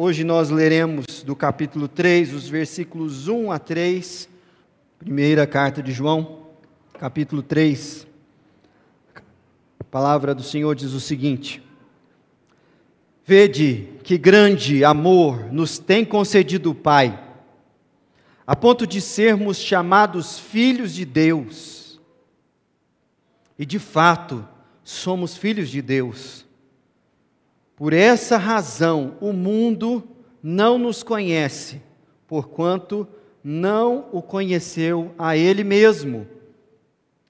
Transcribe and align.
hoje 0.00 0.22
nós 0.22 0.48
leremos 0.48 1.24
do 1.24 1.34
capítulo 1.34 1.88
3, 1.88 2.32
os 2.32 2.48
versículos 2.48 3.26
1 3.26 3.50
a 3.50 3.58
3, 3.58 4.28
primeira 4.96 5.44
carta 5.44 5.82
de 5.82 5.90
João, 5.90 6.46
capítulo 7.00 7.42
3. 7.42 8.06
A 9.80 9.84
palavra 9.90 10.36
do 10.36 10.42
Senhor 10.44 10.76
diz 10.76 10.92
o 10.92 11.00
seguinte: 11.00 11.60
Vede 13.26 13.88
que 14.04 14.16
grande 14.16 14.84
amor 14.84 15.52
nos 15.52 15.80
tem 15.80 16.04
concedido 16.04 16.70
o 16.70 16.76
Pai, 16.76 17.20
a 18.46 18.54
ponto 18.54 18.86
de 18.86 19.00
sermos 19.00 19.58
chamados 19.58 20.38
filhos 20.38 20.94
de 20.94 21.04
Deus. 21.04 22.00
E 23.58 23.66
de 23.66 23.80
fato, 23.80 24.46
somos 24.84 25.36
filhos 25.36 25.68
de 25.68 25.82
Deus. 25.82 26.46
Por 27.78 27.92
essa 27.92 28.36
razão, 28.36 29.16
o 29.20 29.32
mundo 29.32 30.02
não 30.42 30.76
nos 30.76 31.04
conhece, 31.04 31.80
porquanto 32.26 33.06
não 33.42 34.08
o 34.10 34.20
conheceu 34.20 35.14
a 35.16 35.36
Ele 35.36 35.62
mesmo. 35.62 36.26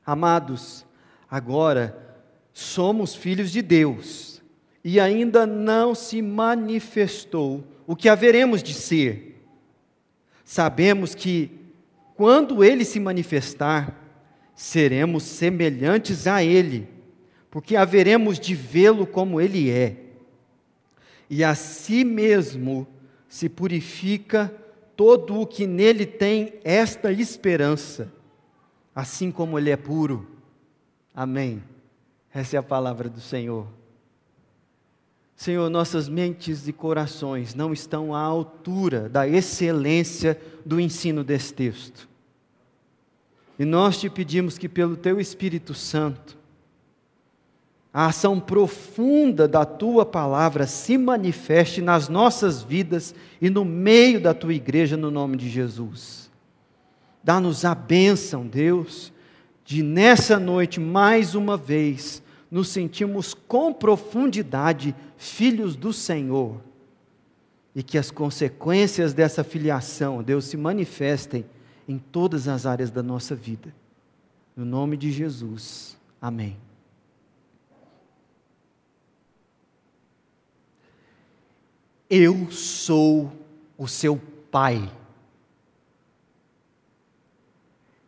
Amados, 0.07 0.87
agora 1.31 2.17
somos 2.51 3.15
filhos 3.15 3.53
de 3.53 3.61
Deus 3.61 4.41
e 4.83 4.99
ainda 4.99 5.47
não 5.47 5.95
se 5.95 6.23
manifestou 6.23 7.63
o 7.87 7.95
que 7.95 8.09
haveremos 8.09 8.63
de 8.63 8.73
ser. 8.73 9.45
Sabemos 10.47 11.15
que, 11.15 11.51
quando 12.17 12.65
Ele 12.65 12.87
se 12.87 12.99
manifestar, 12.99 13.95
seremos 14.55 15.25
semelhantes 15.25 16.27
a 16.27 16.43
Ele, 16.43 16.89
porque 17.51 17.77
haveremos 17.77 18.41
de 18.41 18.55
vê-lo 18.55 19.07
como 19.07 19.43
Ele 19.43 19.71
é 19.71 20.08
e 21.29 21.45
a 21.45 21.55
si 21.55 22.05
mesmo 22.05 22.87
se 23.29 23.49
purifica 23.49 24.53
todo 24.97 25.41
o 25.41 25.47
que 25.47 25.67
nele 25.67 26.07
tem 26.07 26.55
esta 26.65 27.13
esperança, 27.13 28.13
assim 28.95 29.31
como 29.31 29.59
ele 29.59 29.71
é 29.71 29.77
puro. 29.77 30.27
Amém. 31.15 31.63
Essa 32.33 32.57
é 32.57 32.59
a 32.59 32.63
palavra 32.63 33.09
do 33.09 33.21
Senhor. 33.21 33.67
Senhor, 35.37 35.69
nossas 35.71 36.09
mentes 36.09 36.67
e 36.67 36.73
corações 36.73 37.55
não 37.55 37.73
estão 37.73 38.15
à 38.15 38.21
altura 38.21 39.09
da 39.09 39.29
excelência 39.29 40.41
do 40.65 40.81
ensino 40.81 41.23
desse 41.23 41.55
texto. 41.55 42.09
E 43.59 43.65
nós 43.65 43.99
te 43.99 44.09
pedimos 44.09 44.57
que, 44.57 44.69
pelo 44.69 44.97
Teu 44.97 45.21
Espírito 45.21 45.75
Santo, 45.75 46.38
a 47.93 48.07
ação 48.07 48.39
profunda 48.39 49.49
da 49.49 49.65
tua 49.65 50.05
palavra 50.05 50.67
se 50.67 50.99
manifeste 50.99 51.81
nas 51.81 52.09
nossas 52.09 52.63
vidas 52.63 53.15
e 53.41 53.49
no 53.49 53.65
meio 53.65 54.21
da 54.21 54.35
tua 54.35 54.55
igreja, 54.55 54.97
no 54.97 55.11
nome 55.11 55.37
de 55.37 55.49
Jesus. 55.49 56.31
Dá-nos 57.25 57.65
a 57.65 57.75
bênção, 57.75 58.47
Deus, 58.47 59.13
de 59.65 59.83
nessa 59.83 60.39
noite, 60.39 60.79
mais 60.79 61.35
uma 61.35 61.57
vez, 61.57 62.23
nos 62.51 62.69
sentimos 62.69 63.35
com 63.35 63.73
profundidade 63.73 64.95
filhos 65.17 65.77
do 65.77 65.93
Senhor 65.93 66.61
e 67.75 67.83
que 67.83 67.99
as 67.99 68.11
consequências 68.11 69.13
dessa 69.13 69.45
filiação, 69.45 70.23
Deus, 70.23 70.47
se 70.47 70.57
manifestem 70.57 71.45
em 71.87 71.99
todas 71.99 72.49
as 72.49 72.67
áreas 72.67 72.91
da 72.91 73.03
nossa 73.03 73.35
vida. 73.35 73.75
No 74.57 74.65
nome 74.65 74.97
de 74.97 75.11
Jesus. 75.11 75.97
Amém. 76.21 76.57
Eu 82.09 82.51
sou 82.51 83.33
o 83.77 83.87
seu 83.87 84.21
pai. 84.51 84.91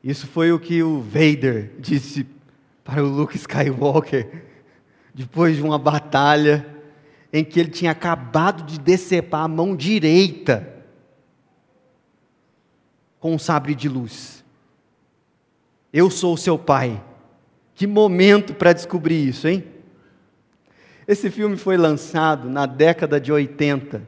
Isso 0.03 0.27
foi 0.27 0.53
o 0.53 0.59
que 0.59 0.83
o 0.83 1.01
Vader 1.01 1.73
disse 1.79 2.27
para 2.83 3.05
o 3.05 3.09
Luke 3.09 3.37
Skywalker 3.37 4.45
depois 5.15 5.57
de 5.57 5.63
uma 5.63 5.79
batalha 5.79 6.67
em 7.33 7.45
que 7.45 7.61
ele 7.61 7.71
tinha 7.71 7.91
acabado 7.91 8.65
de 8.65 8.81
decepar 8.81 9.45
a 9.45 9.49
mão 9.49 9.77
direita 9.77 10.85
com 13.19 13.35
um 13.35 13.39
sabre 13.39 13.75
de 13.75 13.89
luz. 13.89 14.43
Eu 15.93 16.11
sou 16.11 16.35
o 16.35 16.39
seu 16.39 16.59
pai. 16.59 17.05
Que 17.75 17.87
momento 17.87 18.55
para 18.55 18.73
descobrir 18.73 19.29
isso, 19.29 19.47
hein? 19.47 19.65
Esse 21.11 21.29
filme 21.29 21.57
foi 21.57 21.77
lançado 21.77 22.49
na 22.49 22.67
década 22.67 23.21
de 23.21 23.33
80. 23.33 24.01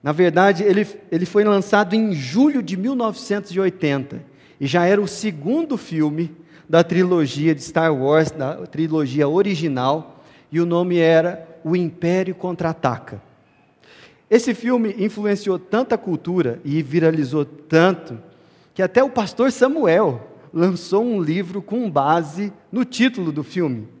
Na 0.00 0.12
verdade, 0.12 0.62
ele, 0.62 0.86
ele 1.10 1.26
foi 1.26 1.42
lançado 1.42 1.94
em 1.94 2.12
julho 2.12 2.62
de 2.62 2.76
1980 2.76 4.24
e 4.60 4.66
já 4.68 4.86
era 4.86 5.00
o 5.00 5.08
segundo 5.08 5.76
filme 5.76 6.30
da 6.68 6.84
trilogia 6.84 7.52
de 7.52 7.60
Star 7.64 7.92
Wars, 7.92 8.30
da 8.30 8.64
trilogia 8.68 9.28
original, 9.28 10.22
e 10.52 10.60
o 10.60 10.66
nome 10.66 10.98
era 10.98 11.48
O 11.64 11.74
Império 11.74 12.36
Contra-Ataca. 12.36 13.20
Esse 14.30 14.54
filme 14.54 14.94
influenciou 15.00 15.58
tanta 15.58 15.98
cultura 15.98 16.60
e 16.64 16.80
viralizou 16.80 17.44
tanto 17.44 18.16
que 18.72 18.82
até 18.82 19.02
o 19.02 19.10
pastor 19.10 19.50
Samuel 19.50 20.28
lançou 20.54 21.02
um 21.02 21.20
livro 21.20 21.60
com 21.60 21.90
base 21.90 22.52
no 22.70 22.84
título 22.84 23.32
do 23.32 23.42
filme 23.42 23.97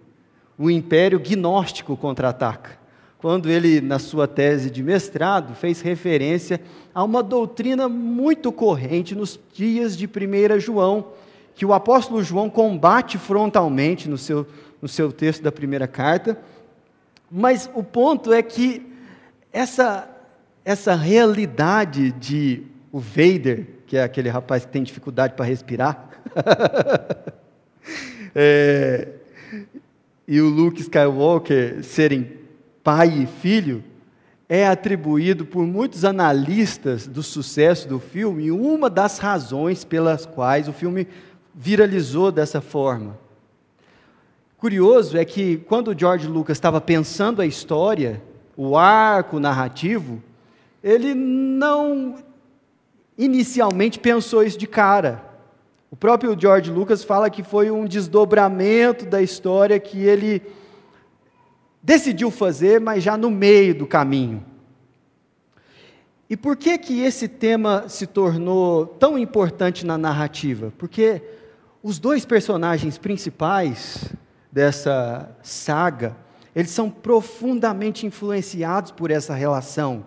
o 0.58 0.68
império 0.68 1.20
gnóstico 1.20 1.96
contra-ataca. 1.96 2.78
Quando 3.18 3.48
ele, 3.48 3.80
na 3.80 3.98
sua 3.98 4.26
tese 4.28 4.70
de 4.70 4.82
mestrado, 4.82 5.54
fez 5.54 5.80
referência 5.80 6.60
a 6.94 7.02
uma 7.02 7.22
doutrina 7.22 7.88
muito 7.88 8.50
corrente 8.52 9.14
nos 9.14 9.38
dias 9.52 9.96
de 9.96 10.06
1 10.06 10.60
João, 10.60 11.06
que 11.54 11.66
o 11.66 11.72
apóstolo 11.72 12.22
João 12.22 12.48
combate 12.48 13.18
frontalmente 13.18 14.08
no 14.08 14.16
seu, 14.18 14.46
no 14.80 14.88
seu 14.88 15.10
texto 15.10 15.42
da 15.42 15.50
primeira 15.50 15.88
carta. 15.88 16.38
Mas 17.30 17.68
o 17.74 17.82
ponto 17.82 18.32
é 18.32 18.42
que 18.42 18.86
essa, 19.52 20.08
essa 20.64 20.94
realidade 20.94 22.12
de 22.12 22.62
o 22.92 23.00
Vader, 23.00 23.66
que 23.86 23.96
é 23.96 24.02
aquele 24.02 24.28
rapaz 24.28 24.64
que 24.64 24.70
tem 24.70 24.82
dificuldade 24.82 25.34
para 25.34 25.44
respirar, 25.44 26.08
é, 28.34 29.08
e 30.28 30.42
o 30.42 30.48
Luke 30.50 30.82
Skywalker 30.82 31.82
serem 31.82 32.30
pai 32.84 33.22
e 33.22 33.26
filho, 33.26 33.82
é 34.46 34.66
atribuído 34.66 35.46
por 35.46 35.66
muitos 35.66 36.04
analistas 36.04 37.06
do 37.06 37.22
sucesso 37.22 37.88
do 37.88 37.98
filme 37.98 38.50
uma 38.50 38.90
das 38.90 39.18
razões 39.18 39.84
pelas 39.84 40.26
quais 40.26 40.68
o 40.68 40.72
filme 40.72 41.08
viralizou 41.54 42.30
dessa 42.30 42.60
forma. 42.60 43.18
Curioso 44.58 45.16
é 45.16 45.24
que 45.24 45.56
quando 45.56 45.98
George 45.98 46.26
Lucas 46.26 46.58
estava 46.58 46.80
pensando 46.80 47.40
a 47.40 47.46
história, 47.46 48.22
o 48.54 48.76
arco 48.76 49.40
narrativo, 49.40 50.22
ele 50.82 51.14
não 51.14 52.16
inicialmente 53.16 53.98
pensou 53.98 54.42
isso 54.42 54.58
de 54.58 54.66
cara. 54.66 55.27
O 55.90 55.96
próprio 55.96 56.38
George 56.38 56.70
Lucas 56.70 57.02
fala 57.02 57.30
que 57.30 57.42
foi 57.42 57.70
um 57.70 57.86
desdobramento 57.86 59.06
da 59.06 59.22
história 59.22 59.80
que 59.80 60.02
ele 60.02 60.42
decidiu 61.82 62.30
fazer, 62.30 62.80
mas 62.80 63.02
já 63.02 63.16
no 63.16 63.30
meio 63.30 63.74
do 63.74 63.86
caminho. 63.86 64.44
E 66.28 66.36
por 66.36 66.56
que 66.56 66.76
que 66.76 67.00
esse 67.00 67.26
tema 67.26 67.88
se 67.88 68.06
tornou 68.06 68.86
tão 68.86 69.18
importante 69.18 69.86
na 69.86 69.96
narrativa? 69.96 70.72
Porque 70.76 71.22
os 71.82 71.98
dois 71.98 72.26
personagens 72.26 72.98
principais 72.98 74.12
dessa 74.52 75.34
saga, 75.42 76.14
eles 76.54 76.70
são 76.70 76.90
profundamente 76.90 78.04
influenciados 78.04 78.90
por 78.90 79.10
essa 79.10 79.32
relação. 79.32 80.04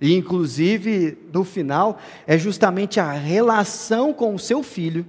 E, 0.00 0.14
inclusive, 0.14 1.16
no 1.32 1.44
final, 1.44 1.98
é 2.26 2.36
justamente 2.36 3.00
a 3.00 3.12
relação 3.12 4.12
com 4.12 4.34
o 4.34 4.38
seu 4.38 4.62
filho 4.62 5.06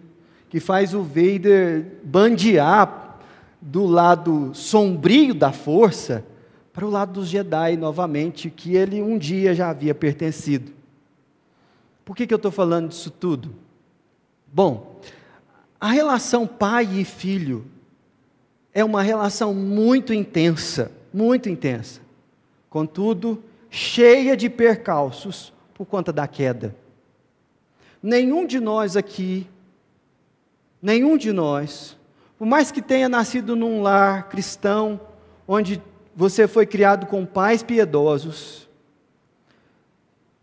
que 0.49 0.59
faz 0.59 0.93
o 0.93 1.03
Vader 1.03 1.85
bandear 2.03 3.19
do 3.61 3.85
lado 3.85 4.51
sombrio 4.53 5.33
da 5.33 5.51
força 5.51 6.25
para 6.71 6.85
o 6.85 6.89
lado 6.89 7.13
dos 7.13 7.27
Jedi 7.27 7.75
novamente, 7.75 8.49
que 8.49 8.75
ele 8.75 9.01
um 9.01 9.17
dia 9.17 9.53
já 9.53 9.69
havia 9.69 9.95
pertencido. 9.95 10.71
Por 12.05 12.15
que, 12.15 12.25
que 12.25 12.33
eu 12.33 12.37
estou 12.37 12.51
falando 12.51 12.89
disso 12.89 13.11
tudo? 13.11 13.53
Bom, 14.53 15.01
a 15.79 15.89
relação 15.89 16.47
pai 16.47 16.87
e 16.99 17.03
filho 17.03 17.65
é 18.73 18.83
uma 18.83 19.01
relação 19.01 19.53
muito 19.53 20.13
intensa, 20.13 20.91
muito 21.13 21.49
intensa. 21.49 21.99
Contudo, 22.69 23.43
cheia 23.77 24.35
de 24.35 24.49
percalços 24.49 25.53
por 25.75 25.85
conta 25.85 26.11
da 26.11 26.27
queda. 26.27 26.75
Nenhum 28.01 28.45
de 28.45 28.59
nós 28.59 28.97
aqui, 28.97 29.47
nenhum 30.81 31.15
de 31.15 31.31
nós, 31.31 31.95
por 32.39 32.47
mais 32.47 32.71
que 32.71 32.81
tenha 32.81 33.07
nascido 33.07 33.55
num 33.55 33.83
lar 33.83 34.29
cristão, 34.29 34.99
onde 35.47 35.81
você 36.15 36.47
foi 36.47 36.65
criado 36.65 37.05
com 37.05 37.23
pais 37.23 37.61
piedosos, 37.61 38.67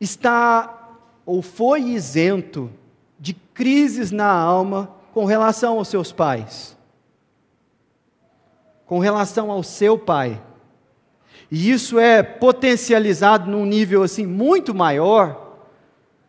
está 0.01 0.97
ou 1.27 1.43
foi 1.43 1.81
isento 1.83 2.71
de 3.19 3.35
crises 3.35 4.13
na 4.13 4.31
alma 4.31 4.95
com 5.13 5.25
relação 5.25 5.79
aos 5.79 5.89
seus 5.89 6.13
pais, 6.13 6.77
com 8.87 9.01
relação 9.01 9.51
ao 9.51 9.65
seu 9.65 9.99
pai. 9.99 10.41
E 11.51 11.71
isso 11.71 11.99
é 11.99 12.23
potencializado 12.23 13.51
num 13.51 13.65
nível 13.65 14.03
assim 14.03 14.27
muito 14.27 14.75
maior 14.75 15.45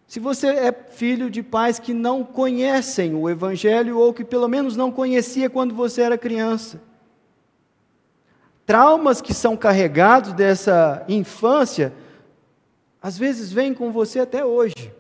se 0.08 0.20
você 0.20 0.48
é 0.48 0.72
filho 0.72 1.30
de 1.30 1.42
pais 1.42 1.80
que 1.80 1.94
não 1.94 2.24
conhecem 2.24 3.16
o 3.16 3.30
evangelho 3.30 3.98
ou 3.98 4.14
que 4.14 4.24
pelo 4.24 4.48
menos 4.48 4.76
não 4.76 4.92
conhecia 4.92 5.50
quando 5.50 5.74
você 5.74 6.02
era 6.02 6.18
criança. 6.18 6.80
Traumas 8.66 9.22
que 9.22 9.34
são 9.34 9.58
carregados 9.58 10.34
dessa 10.34 11.04
infância 11.08 11.94
às 13.02 13.18
vezes 13.18 13.52
vêm 13.52 13.74
com 13.74 13.92
você 13.92 14.20
até 14.20 14.44
hoje. 14.44 14.92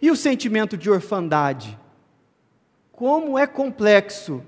E 0.00 0.10
o 0.10 0.16
sentimento 0.16 0.76
de 0.76 0.90
orfandade? 0.90 1.78
Como 2.92 3.36
é 3.38 3.46
complexo 3.46 4.42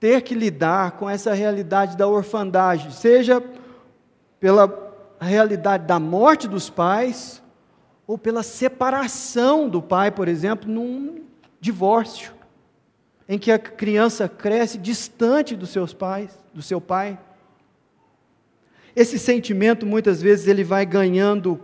ter 0.00 0.22
que 0.22 0.34
lidar 0.34 0.92
com 0.92 1.08
essa 1.08 1.34
realidade 1.34 1.96
da 1.96 2.08
orfandade, 2.08 2.94
seja 2.94 3.44
pela 4.40 4.90
realidade 5.20 5.86
da 5.86 6.00
morte 6.00 6.48
dos 6.48 6.70
pais, 6.70 7.42
ou 8.06 8.16
pela 8.18 8.42
separação 8.42 9.68
do 9.68 9.80
pai, 9.80 10.10
por 10.10 10.26
exemplo, 10.26 10.68
num 10.68 11.22
divórcio, 11.60 12.32
em 13.28 13.38
que 13.38 13.52
a 13.52 13.58
criança 13.58 14.28
cresce 14.28 14.78
distante 14.78 15.54
dos 15.54 15.68
seus 15.68 15.92
pais, 15.92 16.36
do 16.52 16.62
seu 16.62 16.80
pai. 16.80 17.16
Esse 18.96 19.18
sentimento 19.18 19.86
muitas 19.86 20.20
vezes 20.20 20.48
ele 20.48 20.64
vai 20.64 20.84
ganhando 20.84 21.60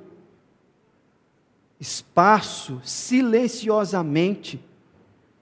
espaço 1.81 2.81
silenciosamente 2.85 4.65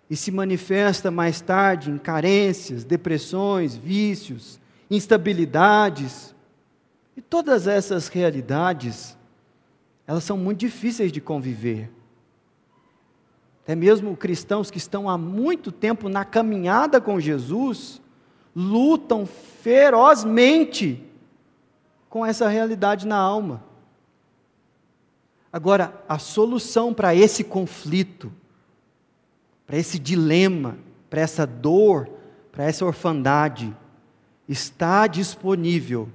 e 0.09 0.17
se 0.17 0.31
manifesta 0.31 1.11
mais 1.11 1.41
tarde 1.41 1.91
em 1.91 1.99
carências, 1.99 2.85
depressões, 2.85 3.75
vícios, 3.75 4.61
instabilidades. 4.91 6.35
E 7.17 7.23
todas 7.23 7.67
essas 7.67 8.09
realidades, 8.09 9.17
elas 10.07 10.25
são 10.25 10.37
muito 10.37 10.61
difíceis 10.61 11.11
de 11.11 11.21
conviver. 11.21 11.91
Até 13.63 13.75
mesmo 13.75 14.17
cristãos 14.17 14.71
que 14.71 14.77
estão 14.77 15.09
há 15.09 15.17
muito 15.17 15.73
tempo 15.73 16.09
na 16.09 16.25
caminhada 16.25 17.01
com 17.01 17.19
Jesus, 17.19 18.01
lutam 18.55 19.25
ferozmente 19.25 21.03
com 22.11 22.25
essa 22.25 22.47
realidade 22.47 23.07
na 23.07 23.17
alma. 23.17 23.65
Agora, 25.51 26.05
a 26.09 26.19
solução 26.19 26.93
para 26.93 27.15
esse 27.15 27.43
conflito, 27.43 28.31
para 29.67 29.77
esse 29.77 29.99
dilema, 29.99 30.77
para 31.09 31.21
essa 31.21 31.47
dor, 31.47 32.09
para 32.53 32.65
essa 32.65 32.85
orfandade, 32.85 33.75
está 34.49 35.07
disponível 35.07 36.09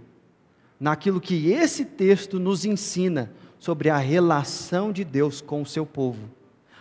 naquilo 0.80 1.19
que 1.19 1.51
esse 1.51 1.84
texto 1.84 2.40
nos 2.40 2.63
ensina 2.63 3.31
sobre 3.60 3.90
a 3.90 3.98
relação 3.98 4.92
de 4.92 5.04
Deus 5.04 5.42
com 5.42 5.62
o 5.62 5.66
seu 5.66 5.86
povo, 5.86 6.30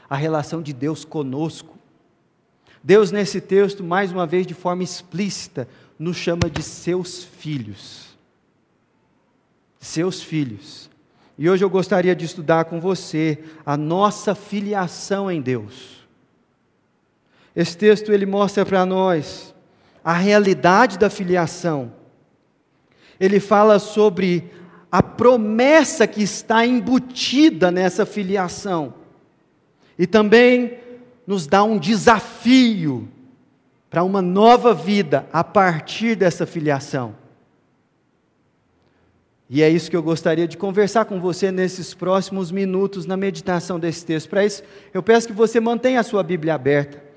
a 0.09 0.17
relação 0.17 0.63
de 0.63 0.73
Deus 0.73 1.05
conosco. 1.05 1.77
Deus, 2.83 3.11
nesse 3.11 3.41
texto, 3.41 3.83
mais 3.83 4.13
uma 4.13 4.27
vez, 4.27 4.47
de 4.47 4.55
forma 4.55 4.85
explícita, 4.85 5.69
nos 5.99 6.17
chama 6.17 6.49
de 6.49 6.63
seus 6.63 7.25
filhos. 7.25 8.17
Seus 9.81 10.23
filhos. 10.23 10.89
E 11.37 11.51
hoje 11.51 11.65
eu 11.65 11.71
gostaria 11.71 12.15
de 12.15 12.25
estudar 12.25 12.67
com 12.67 12.81
você 12.81 13.45
a 13.67 13.77
nossa 13.77 14.35
filiação 14.35 15.31
em 15.31 15.41
Deus. 15.41 15.98
Esse 17.55 17.77
texto 17.77 18.13
ele 18.13 18.27
mostra 18.27 18.65
para 18.65 18.85
nós 18.85 19.55
a 20.05 20.13
realidade 20.13 20.99
da 20.99 21.11
filiação. 21.11 21.93
Ele 23.19 23.41
fala 23.41 23.79
sobre 23.79 24.51
a 24.91 25.03
promessa 25.03 26.07
que 26.07 26.23
está 26.23 26.65
embutida 26.65 27.71
nessa 27.71 28.07
filiação. 28.07 28.95
E 29.99 30.07
também 30.07 30.79
nos 31.27 31.47
dá 31.47 31.63
um 31.63 31.79
desafio 31.79 33.09
para 33.91 34.03
uma 34.03 34.23
nova 34.23 34.73
vida 34.73 35.27
a 35.33 35.43
partir 35.43 36.15
dessa 36.15 36.47
filiação. 36.47 37.15
E 39.51 39.63
é 39.63 39.69
isso 39.69 39.91
que 39.91 39.97
eu 39.97 40.03
gostaria 40.03 40.47
de 40.47 40.59
conversar 40.59 41.07
com 41.07 41.19
você 41.21 41.51
nesses 41.51 41.95
próximos 41.95 42.51
minutos 42.51 43.07
na 43.07 43.17
meditação 43.17 43.81
desse 43.81 44.05
texto. 44.05 44.29
Para 44.29 44.45
isso, 44.45 44.63
eu 44.93 45.03
peço 45.03 45.27
que 45.27 45.33
você 45.33 45.59
mantenha 45.59 46.01
a 46.01 46.05
sua 46.05 46.23
Bíblia 46.23 46.55
aberta 46.55 47.08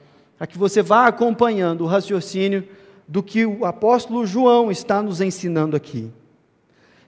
para 0.41 0.47
que 0.47 0.57
você 0.57 0.81
vá 0.81 1.05
acompanhando 1.05 1.81
o 1.81 1.85
raciocínio 1.85 2.67
do 3.07 3.21
que 3.21 3.45
o 3.45 3.63
apóstolo 3.63 4.25
João 4.25 4.71
está 4.71 4.99
nos 4.99 5.21
ensinando 5.21 5.77
aqui. 5.77 6.09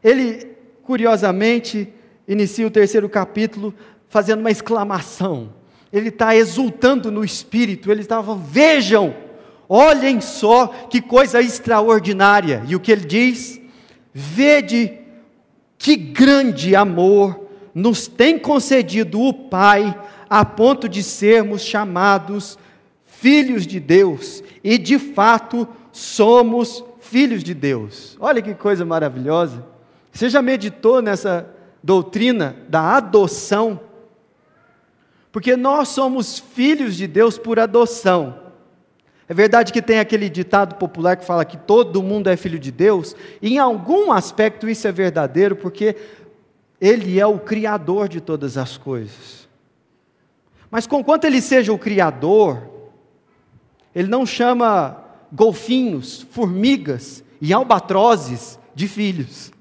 Ele, 0.04 0.50
curiosamente, 0.84 1.92
inicia 2.28 2.68
o 2.68 2.70
terceiro 2.70 3.10
capítulo 3.10 3.74
fazendo 4.08 4.42
uma 4.42 4.52
exclamação. 4.52 5.52
Ele 5.92 6.10
está 6.10 6.36
exultando 6.36 7.12
no 7.12 7.26
espírito, 7.26 7.90
ele 7.90 8.02
estava, 8.02 8.36
vejam, 8.36 9.16
olhem 9.68 10.22
só 10.22 10.68
que 10.68 11.02
coisa 11.02 11.42
extraordinária. 11.42 12.62
E 12.68 12.76
o 12.76 12.80
que 12.80 12.92
ele 12.92 13.06
diz? 13.06 13.60
Vede 14.14 15.00
que 15.80 15.96
grande 15.96 16.76
amor 16.76 17.48
nos 17.74 18.06
tem 18.08 18.38
concedido 18.38 19.20
o 19.20 19.34
Pai, 19.34 20.00
a 20.30 20.46
ponto 20.46 20.88
de 20.88 21.02
sermos 21.02 21.64
chamados 21.64 22.60
filhos 23.24 23.66
de 23.66 23.80
Deus, 23.80 24.44
e 24.62 24.78
de 24.78 25.00
fato 25.00 25.66
somos 25.94 26.84
filhos 27.00 27.42
de 27.42 27.54
Deus. 27.54 28.18
Olha 28.20 28.42
que 28.42 28.54
coisa 28.54 28.84
maravilhosa. 28.84 29.66
Você 30.12 30.30
já 30.30 30.42
meditou 30.42 31.02
nessa 31.02 31.50
doutrina 31.82 32.54
da 32.68 32.98
adoção? 32.98 33.80
Porque 35.32 35.56
nós 35.56 35.88
somos 35.88 36.38
filhos 36.38 36.98
de 36.98 37.08
Deus 37.08 37.38
por 37.38 37.60
adoção. 37.60 38.38
É 39.30 39.34
verdade 39.34 39.72
que 39.72 39.82
tem 39.82 40.00
aquele 40.00 40.28
ditado 40.30 40.76
popular 40.76 41.16
que 41.16 41.26
fala 41.26 41.46
que 41.46 41.56
todo 41.56 42.04
mundo 42.04 42.28
é 42.28 42.36
filho 42.36 42.60
de 42.60 42.74
Deus, 42.74 43.16
e 43.42 43.54
em 43.54 43.58
algum 43.58 44.12
aspecto 44.12 44.68
isso 44.68 44.86
é 44.86 44.92
verdadeiro, 44.92 45.56
porque 45.56 45.96
Ele 46.80 47.22
é 47.22 47.26
o 47.26 47.40
Criador 47.40 48.10
de 48.10 48.20
todas 48.20 48.58
as 48.58 48.78
coisas. 48.78 49.48
Mas 50.70 50.86
conquanto 50.86 51.24
Ele 51.24 51.40
seja 51.40 51.72
o 51.72 51.80
Criador, 51.80 52.73
ele 53.96 54.08
não 54.08 54.26
chama 54.26 54.98
golfinhos, 55.32 56.26
formigas 56.32 57.24
e 57.42 57.54
albatrozes 57.54 58.60
de 58.74 58.88
filhos. 58.88 59.52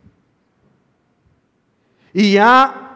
E 2.15 2.39
há 2.39 2.91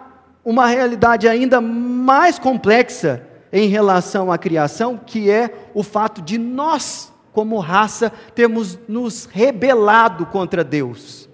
uma 0.45 0.67
realidade 0.67 1.27
ainda 1.27 1.61
mais 1.61 2.39
complexa 2.39 3.27
em 3.53 3.69
relação 3.69 4.31
à 4.31 4.39
criação, 4.39 4.97
que 4.97 5.31
é 5.31 5.71
o 5.75 5.83
fato 5.83 6.21
de 6.21 6.39
nós, 6.39 7.13
como 7.33 7.59
raça, 7.59 8.13
termos 8.35 8.79
nos 8.89 9.27
rebelado 9.27 10.27
contra 10.27 10.63
Deus. 10.63 11.29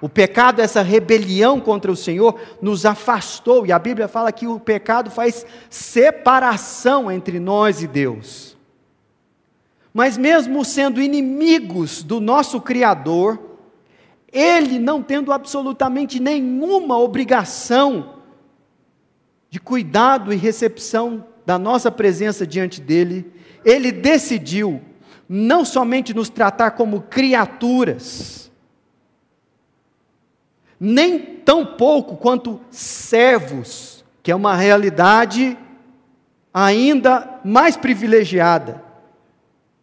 O 0.00 0.08
pecado, 0.08 0.60
essa 0.60 0.82
rebelião 0.82 1.60
contra 1.60 1.90
o 1.90 1.96
Senhor, 1.96 2.38
nos 2.60 2.84
afastou, 2.84 3.66
e 3.66 3.72
a 3.72 3.78
Bíblia 3.78 4.08
fala 4.08 4.30
que 4.30 4.46
o 4.46 4.60
pecado 4.60 5.10
faz 5.10 5.46
separação 5.68 7.10
entre 7.10 7.40
nós 7.40 7.82
e 7.82 7.86
Deus. 7.86 8.55
Mas 9.96 10.18
mesmo 10.18 10.62
sendo 10.62 11.00
inimigos 11.00 12.02
do 12.02 12.20
nosso 12.20 12.60
Criador, 12.60 13.40
Ele 14.30 14.78
não 14.78 15.02
tendo 15.02 15.32
absolutamente 15.32 16.20
nenhuma 16.20 16.98
obrigação 16.98 18.16
de 19.48 19.58
cuidado 19.58 20.34
e 20.34 20.36
recepção 20.36 21.24
da 21.46 21.58
nossa 21.58 21.90
presença 21.90 22.46
diante 22.46 22.78
dEle, 22.78 23.32
Ele 23.64 23.90
decidiu 23.90 24.82
não 25.26 25.64
somente 25.64 26.12
nos 26.12 26.28
tratar 26.28 26.72
como 26.72 27.00
criaturas, 27.00 28.52
nem 30.78 31.18
tão 31.18 31.64
pouco 31.64 32.18
quanto 32.18 32.60
servos, 32.70 34.04
que 34.22 34.30
é 34.30 34.36
uma 34.36 34.54
realidade 34.54 35.56
ainda 36.52 37.40
mais 37.42 37.78
privilegiada. 37.78 38.84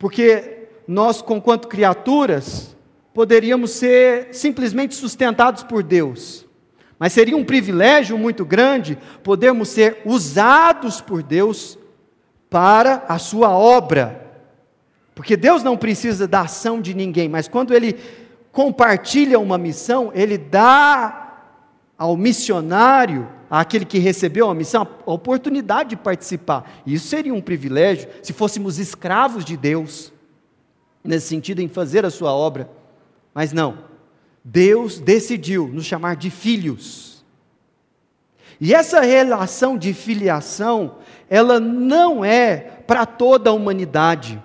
Porque 0.03 0.67
nós, 0.85 1.21
conquanto 1.21 1.69
criaturas, 1.69 2.75
poderíamos 3.13 3.71
ser 3.71 4.35
simplesmente 4.35 4.95
sustentados 4.95 5.63
por 5.63 5.81
Deus. 5.81 6.45
Mas 6.99 7.13
seria 7.13 7.37
um 7.37 7.45
privilégio 7.45 8.17
muito 8.17 8.43
grande 8.43 8.97
podermos 9.23 9.69
ser 9.69 10.01
usados 10.03 10.99
por 10.99 11.23
Deus 11.23 11.79
para 12.49 13.05
a 13.07 13.17
sua 13.17 13.51
obra. 13.51 14.29
Porque 15.15 15.37
Deus 15.37 15.63
não 15.63 15.77
precisa 15.77 16.27
da 16.27 16.41
ação 16.41 16.81
de 16.81 16.93
ninguém, 16.93 17.29
mas 17.29 17.47
quando 17.47 17.73
Ele 17.73 17.97
compartilha 18.51 19.39
uma 19.39 19.57
missão, 19.57 20.11
Ele 20.13 20.37
dá 20.37 21.45
ao 21.97 22.17
missionário, 22.17 23.29
àquele 23.59 23.85
que 23.85 23.99
recebeu 23.99 24.49
a 24.49 24.55
missão, 24.55 24.87
a 25.05 25.11
oportunidade 25.11 25.91
de 25.91 25.95
participar. 25.95 26.81
Isso 26.87 27.07
seria 27.07 27.31
um 27.31 27.39
privilégio 27.39 28.09
se 28.23 28.33
fôssemos 28.33 28.79
escravos 28.79 29.45
de 29.45 29.55
Deus, 29.55 30.11
nesse 31.03 31.27
sentido, 31.27 31.61
em 31.61 31.67
fazer 31.67 32.03
a 32.03 32.09
sua 32.09 32.33
obra. 32.33 32.67
Mas 33.31 33.53
não. 33.53 33.77
Deus 34.43 34.99
decidiu 34.99 35.67
nos 35.67 35.85
chamar 35.85 36.15
de 36.15 36.31
filhos. 36.31 37.23
E 38.59 38.73
essa 38.73 39.01
relação 39.01 39.77
de 39.77 39.93
filiação, 39.93 40.95
ela 41.29 41.59
não 41.59 42.25
é 42.25 42.57
para 42.87 43.05
toda 43.05 43.51
a 43.51 43.53
humanidade. 43.53 44.41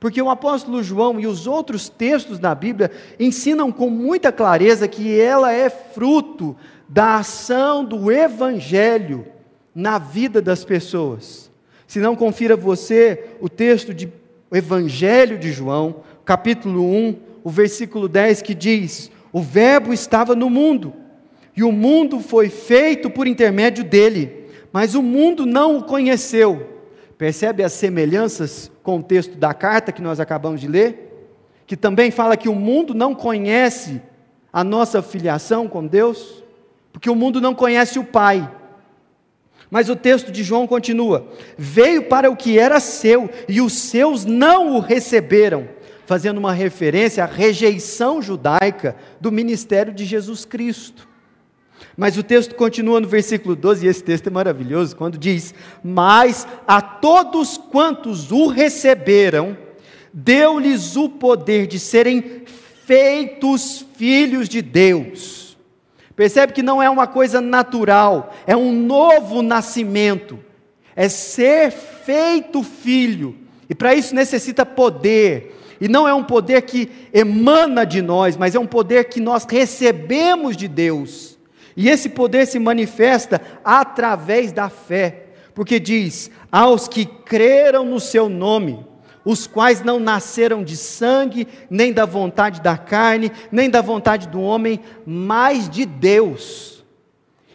Porque 0.00 0.20
o 0.20 0.30
apóstolo 0.30 0.82
João 0.82 1.20
e 1.20 1.28
os 1.28 1.46
outros 1.46 1.88
textos 1.88 2.40
da 2.40 2.56
Bíblia 2.56 2.90
ensinam 3.20 3.70
com 3.70 3.88
muita 3.88 4.32
clareza 4.32 4.88
que 4.88 5.16
ela 5.16 5.52
é 5.52 5.70
fruto 5.70 6.56
da 6.88 7.16
ação 7.16 7.84
do 7.84 8.10
Evangelho 8.10 9.26
na 9.74 9.98
vida 9.98 10.40
das 10.40 10.64
pessoas. 10.64 11.50
Se 11.86 11.98
não, 11.98 12.14
confira 12.14 12.56
você 12.56 13.30
o 13.40 13.48
texto 13.48 13.92
do 13.92 14.12
Evangelho 14.52 15.38
de 15.38 15.52
João, 15.52 15.96
capítulo 16.24 16.84
1, 16.84 17.16
o 17.42 17.50
versículo 17.50 18.08
10, 18.08 18.42
que 18.42 18.54
diz: 18.54 19.10
O 19.32 19.40
Verbo 19.40 19.92
estava 19.92 20.34
no 20.34 20.48
mundo, 20.48 20.94
e 21.56 21.62
o 21.62 21.72
mundo 21.72 22.20
foi 22.20 22.48
feito 22.48 23.10
por 23.10 23.26
intermédio 23.26 23.84
dele, 23.84 24.48
mas 24.72 24.94
o 24.94 25.02
mundo 25.02 25.44
não 25.44 25.78
o 25.78 25.84
conheceu. 25.84 26.70
Percebe 27.16 27.62
as 27.62 27.72
semelhanças 27.72 28.70
com 28.82 28.98
o 28.98 29.02
texto 29.02 29.36
da 29.36 29.54
carta 29.54 29.92
que 29.92 30.02
nós 30.02 30.18
acabamos 30.18 30.60
de 30.60 30.68
ler? 30.68 31.28
Que 31.66 31.76
também 31.76 32.10
fala 32.10 32.36
que 32.36 32.48
o 32.48 32.54
mundo 32.54 32.92
não 32.92 33.14
conhece 33.14 34.00
a 34.52 34.62
nossa 34.62 35.00
filiação 35.00 35.66
com 35.68 35.86
Deus, 35.86 36.43
porque 36.94 37.10
o 37.10 37.16
mundo 37.16 37.40
não 37.40 37.56
conhece 37.56 37.98
o 37.98 38.04
Pai. 38.04 38.48
Mas 39.68 39.88
o 39.88 39.96
texto 39.96 40.30
de 40.30 40.44
João 40.44 40.64
continua: 40.64 41.26
Veio 41.58 42.04
para 42.04 42.30
o 42.30 42.36
que 42.36 42.56
era 42.56 42.78
seu, 42.78 43.28
e 43.48 43.60
os 43.60 43.72
seus 43.72 44.24
não 44.24 44.76
o 44.76 44.78
receberam, 44.78 45.68
fazendo 46.06 46.38
uma 46.38 46.52
referência 46.52 47.24
à 47.24 47.26
rejeição 47.26 48.22
judaica 48.22 48.94
do 49.20 49.32
ministério 49.32 49.92
de 49.92 50.04
Jesus 50.04 50.44
Cristo. 50.44 51.08
Mas 51.96 52.16
o 52.16 52.22
texto 52.22 52.54
continua 52.54 53.00
no 53.00 53.08
versículo 53.08 53.56
12, 53.56 53.84
e 53.84 53.88
esse 53.88 54.04
texto 54.04 54.28
é 54.28 54.30
maravilhoso, 54.30 54.94
quando 54.94 55.18
diz: 55.18 55.52
Mas 55.82 56.46
a 56.64 56.80
todos 56.80 57.58
quantos 57.58 58.30
o 58.30 58.46
receberam, 58.46 59.58
deu-lhes 60.12 60.96
o 60.96 61.08
poder 61.08 61.66
de 61.66 61.80
serem 61.80 62.44
feitos 62.86 63.84
filhos 63.96 64.48
de 64.48 64.62
Deus. 64.62 65.43
Percebe 66.16 66.52
que 66.52 66.62
não 66.62 66.82
é 66.82 66.88
uma 66.88 67.06
coisa 67.06 67.40
natural, 67.40 68.32
é 68.46 68.56
um 68.56 68.72
novo 68.72 69.42
nascimento, 69.42 70.38
é 70.94 71.08
ser 71.08 71.72
feito 71.72 72.62
filho, 72.62 73.36
e 73.68 73.74
para 73.74 73.94
isso 73.94 74.14
necessita 74.14 74.64
poder, 74.64 75.56
e 75.80 75.88
não 75.88 76.06
é 76.06 76.14
um 76.14 76.22
poder 76.22 76.62
que 76.62 76.88
emana 77.12 77.84
de 77.84 78.00
nós, 78.00 78.36
mas 78.36 78.54
é 78.54 78.60
um 78.60 78.66
poder 78.66 79.04
que 79.04 79.20
nós 79.20 79.44
recebemos 79.44 80.56
de 80.56 80.68
Deus. 80.68 81.36
E 81.76 81.88
esse 81.88 82.08
poder 82.08 82.46
se 82.46 82.60
manifesta 82.60 83.40
através 83.64 84.52
da 84.52 84.68
fé, 84.68 85.24
porque 85.52 85.80
diz: 85.80 86.30
aos 86.50 86.86
que 86.86 87.04
creram 87.04 87.84
no 87.84 87.98
seu 87.98 88.28
nome, 88.28 88.86
os 89.24 89.46
quais 89.46 89.82
não 89.82 89.98
nasceram 89.98 90.62
de 90.62 90.76
sangue, 90.76 91.48
nem 91.70 91.92
da 91.92 92.04
vontade 92.04 92.60
da 92.60 92.76
carne, 92.76 93.32
nem 93.50 93.70
da 93.70 93.80
vontade 93.80 94.28
do 94.28 94.40
homem, 94.40 94.80
mas 95.06 95.68
de 95.68 95.86
Deus. 95.86 96.84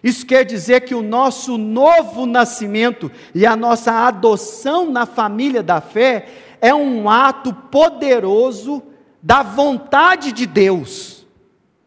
Isso 0.04 0.26
quer 0.26 0.46
dizer 0.46 0.82
que 0.82 0.96
o 0.96 1.02
nosso 1.02 1.58
novo 1.58 2.26
nascimento 2.26 3.12
e 3.36 3.46
a 3.46 3.56
nossa 3.56 3.92
adoção 4.08 4.90
na 4.90 5.06
família 5.06 5.62
da 5.62 5.82
fé 5.82 6.28
é 6.62 6.74
um 6.74 7.10
ato 7.10 7.54
poderoso 7.54 8.82
da 9.22 9.44
vontade 9.44 10.32
de 10.32 10.46
Deus. 10.46 11.28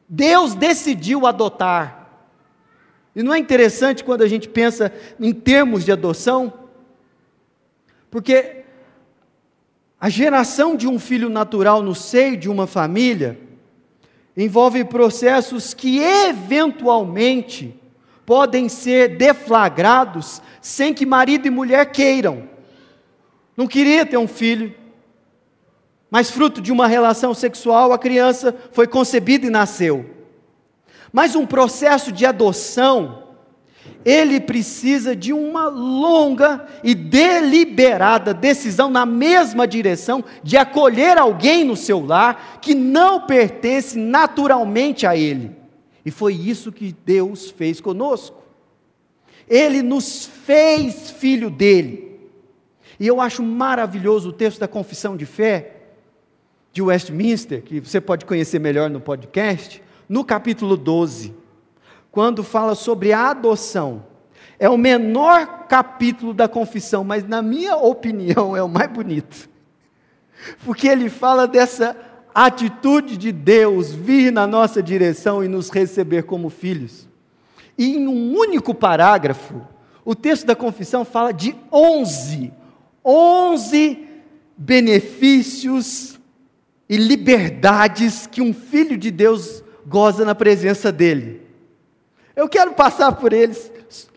Deus 0.09 0.55
decidiu 0.55 1.27
adotar. 1.27 2.03
E 3.17 3.23
não 3.23 3.33
é 3.33 3.39
interessante 3.39 4.05
quando 4.05 4.23
a 4.23 4.29
gente 4.29 4.49
pensa 4.49 4.93
em 5.19 5.33
termos 5.33 5.85
de 5.85 5.93
adoção? 5.93 6.53
Porque 8.11 8.62
a 10.03 10.09
geração 10.09 10.75
de 10.75 10.89
um 10.89 10.99
filho 10.99 11.31
natural 11.31 11.81
no 11.81 11.95
seio 11.95 12.37
de 12.37 12.49
uma 12.49 12.67
família 12.67 13.39
envolve 14.37 14.85
processos 14.85 15.75
que 15.75 16.01
eventualmente 16.01 17.81
podem 18.27 18.69
ser 18.69 19.17
deflagrados 19.17 20.43
sem 20.61 20.93
que 20.93 21.07
marido 21.07 21.47
e 21.47 21.51
mulher 21.51 21.93
queiram. 21.93 22.49
Não 23.57 23.69
queria 23.69 24.05
ter 24.05 24.17
um 24.17 24.27
filho, 24.27 24.75
mas 26.11 26.33
fruto 26.33 26.61
de 26.61 26.73
uma 26.73 26.89
relação 26.89 27.33
sexual, 27.33 27.93
a 27.93 27.99
criança 27.99 28.53
foi 28.73 28.89
concebida 28.89 29.47
e 29.47 29.51
nasceu. 29.51 30.11
Mas 31.13 31.37
um 31.37 31.47
processo 31.47 32.11
de 32.11 32.27
adoção, 32.27 33.22
ele 34.05 34.41
precisa 34.41 35.15
de 35.15 35.33
uma 35.33 35.69
longa 35.69 36.67
e 36.83 36.95
deliberada 36.95 38.35
decisão 38.35 38.91
na 38.91 39.07
mesma 39.07 39.67
direção 39.67 40.25
de 40.43 40.57
acolher 40.57 41.19
alguém 41.19 41.65
no 41.65 41.77
seu 41.77 42.05
lar 42.05 42.59
que 42.61 42.75
não 42.75 43.21
pertence 43.27 43.97
naturalmente 43.97 45.07
a 45.07 45.17
ele. 45.17 45.53
E 46.05 46.11
foi 46.11 46.35
isso 46.35 46.73
que 46.73 46.95
Deus 47.05 47.51
fez 47.51 47.81
conosco. 47.81 48.43
Ele 49.49 49.83
nos 49.83 50.27
fez 50.27 51.11
filho 51.11 51.49
dele. 51.49 52.21
E 52.99 53.07
eu 53.07 53.21
acho 53.21 53.43
maravilhoso 53.43 54.31
o 54.31 54.33
texto 54.33 54.59
da 54.59 54.69
confissão 54.69 55.17
de 55.17 55.27
fé 55.27 55.77
de 56.73 56.83
Westminster, 56.83 57.63
que 57.63 57.81
você 57.81 58.01
pode 58.01 58.25
conhecer 58.25 58.59
melhor 58.59 58.89
no 58.89 59.01
podcast, 59.01 59.83
no 60.09 60.25
capítulo 60.25 60.77
12, 60.77 61.35
quando 62.13 62.45
fala 62.45 62.75
sobre 62.75 63.13
a 63.13 63.31
adoção. 63.31 64.05
É 64.59 64.69
o 64.69 64.77
menor 64.77 65.67
capítulo 65.67 66.33
da 66.33 66.47
confissão, 66.47 67.03
mas 67.03 67.27
na 67.27 67.43
minha 67.43 67.77
opinião 67.77 68.55
é 68.55 68.63
o 68.63 68.69
mais 68.69 68.89
bonito. 68.93 69.49
Porque 70.65 70.87
ele 70.87 71.09
fala 71.09 71.49
dessa 71.49 71.97
atitude 72.35 73.17
de 73.17 73.33
Deus 73.33 73.93
vir 73.93 74.31
na 74.31 74.47
nossa 74.47 74.83
direção 74.83 75.43
e 75.43 75.49
nos 75.49 75.71
receber 75.71 76.25
como 76.25 76.51
filhos. 76.51 77.09
E 77.77 77.97
em 77.97 78.07
um 78.07 78.37
único 78.37 78.75
parágrafo, 78.75 79.63
o 80.05 80.15
texto 80.15 80.47
da 80.47 80.55
confissão 80.55 81.05
fala 81.05 81.33
de 81.33 81.57
11, 81.73 82.53
11 83.05 84.09
benefícios 84.57 86.21
e 86.89 86.97
liberdades 86.97 88.27
que 88.27 88.43
um 88.43 88.53
filho 88.53 88.99
de 88.99 89.11
Deus 89.11 89.65
goza 89.87 90.25
na 90.25 90.35
presença 90.35 90.93
dele. 90.93 91.42
Eu 92.35 92.49
quero 92.49 92.73
passar 92.73 93.13
por 93.13 93.33
eles 93.33 93.71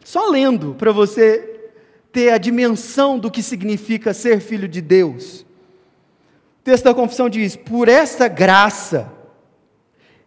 só 0.04 0.30
lendo 0.30 0.76
para 0.76 0.92
você 0.92 1.70
ter 2.12 2.32
a 2.32 2.38
dimensão 2.38 3.20
do 3.20 3.30
que 3.30 3.44
significa 3.44 4.14
ser 4.14 4.40
filho 4.40 4.68
de 4.68 4.82
Deus. 4.82 5.42
O 5.42 6.64
texto 6.64 6.86
da 6.86 6.94
confissão 6.94 7.30
diz: 7.30 7.56
"Por 7.56 7.88
essa 7.88 8.28
graça 8.28 9.12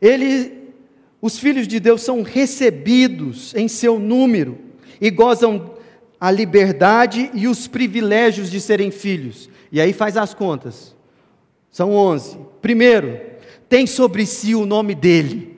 ele 0.00 0.58
os 1.20 1.38
filhos 1.38 1.66
de 1.66 1.80
Deus 1.80 2.02
são 2.02 2.22
recebidos 2.22 3.52
em 3.54 3.66
seu 3.66 3.98
número 3.98 4.58
e 5.00 5.10
gozam 5.10 5.74
a 6.20 6.30
liberdade 6.30 7.30
e 7.34 7.48
os 7.48 7.66
privilégios 7.66 8.50
de 8.50 8.60
serem 8.60 8.90
filhos. 8.90 9.50
E 9.70 9.80
aí 9.80 9.92
faz 9.92 10.16
as 10.16 10.32
contas. 10.32 10.94
São 11.70 11.92
onze. 11.92 12.38
Primeiro, 12.62 13.20
tem 13.68 13.86
sobre 13.86 14.26
si 14.26 14.54
o 14.54 14.64
nome 14.64 14.94
dele. 14.94 15.57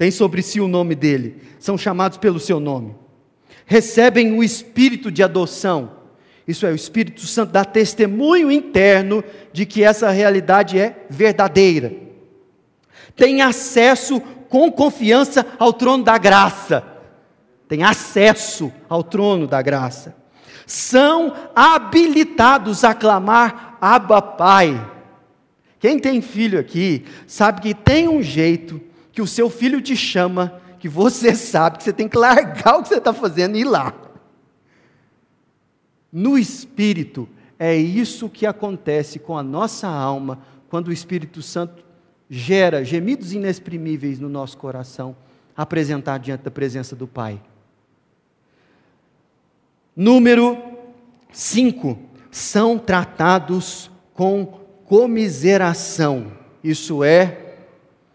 Tem 0.00 0.10
sobre 0.10 0.40
si 0.40 0.62
o 0.62 0.66
nome 0.66 0.94
dele. 0.94 1.42
São 1.58 1.76
chamados 1.76 2.16
pelo 2.16 2.40
seu 2.40 2.58
nome. 2.58 2.94
Recebem 3.66 4.32
o 4.32 4.42
espírito 4.42 5.10
de 5.10 5.22
adoção. 5.22 5.90
Isso 6.48 6.64
é, 6.64 6.72
o 6.72 6.74
Espírito 6.74 7.20
Santo 7.26 7.52
dá 7.52 7.66
testemunho 7.66 8.50
interno 8.50 9.22
de 9.52 9.66
que 9.66 9.84
essa 9.84 10.08
realidade 10.08 10.78
é 10.78 11.04
verdadeira. 11.10 11.92
Tem 13.14 13.42
acesso 13.42 14.22
com 14.48 14.72
confiança 14.72 15.44
ao 15.58 15.70
trono 15.70 16.02
da 16.02 16.16
graça. 16.16 16.82
Tem 17.68 17.82
acesso 17.82 18.72
ao 18.88 19.04
trono 19.04 19.46
da 19.46 19.60
graça. 19.60 20.16
São 20.66 21.34
habilitados 21.54 22.84
a 22.84 22.94
clamar 22.94 23.76
Abba 23.82 24.22
Pai. 24.22 24.82
Quem 25.78 25.98
tem 25.98 26.22
filho 26.22 26.58
aqui 26.58 27.04
sabe 27.26 27.60
que 27.60 27.74
tem 27.74 28.08
um 28.08 28.22
jeito 28.22 28.88
que 29.12 29.22
o 29.22 29.26
seu 29.26 29.50
filho 29.50 29.80
te 29.80 29.96
chama, 29.96 30.60
que 30.78 30.88
você 30.88 31.34
sabe 31.36 31.78
que 31.78 31.84
você 31.84 31.92
tem 31.92 32.08
que 32.08 32.18
largar 32.18 32.78
o 32.78 32.82
que 32.82 32.88
você 32.88 32.96
está 32.96 33.12
fazendo 33.12 33.56
e 33.56 33.60
ir 33.60 33.64
lá. 33.64 33.94
No 36.12 36.38
espírito, 36.38 37.28
é 37.58 37.76
isso 37.76 38.28
que 38.28 38.46
acontece 38.46 39.18
com 39.18 39.36
a 39.36 39.42
nossa 39.42 39.86
alma 39.86 40.40
quando 40.68 40.88
o 40.88 40.92
Espírito 40.92 41.42
Santo 41.42 41.84
gera 42.28 42.84
gemidos 42.84 43.32
inexprimíveis 43.32 44.20
no 44.20 44.28
nosso 44.28 44.56
coração, 44.56 45.16
apresentar 45.56 46.18
diante 46.18 46.42
da 46.42 46.50
presença 46.50 46.94
do 46.94 47.06
Pai. 47.06 47.42
Número 49.94 50.56
5. 51.32 51.98
São 52.30 52.78
tratados 52.78 53.90
com 54.14 54.46
comiseração. 54.86 56.32
Isso 56.62 57.02
é, 57.02 57.39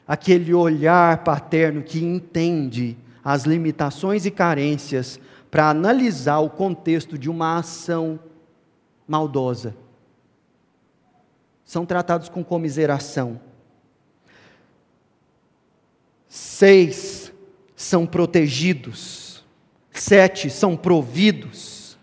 aquele 0.08 0.54
olhar 0.54 1.24
paterno 1.24 1.82
que 1.82 2.04
entende 2.04 2.98
as 3.24 3.44
limitações 3.44 4.26
e 4.26 4.32
carências 4.32 5.20
para 5.50 5.70
analisar 5.70 6.40
o 6.40 6.50
contexto 6.50 7.18
de 7.18 7.30
uma 7.30 7.58
ação 7.58 8.20
maldosa. 9.08 9.76
São 11.64 11.86
tratados 11.86 12.30
com 12.30 12.44
comiseração. 12.44 13.40
Seis, 16.28 17.34
são 17.76 18.06
protegidos. 18.06 19.44
Sete, 19.92 20.50
são 20.50 20.78
providos. 20.78 21.98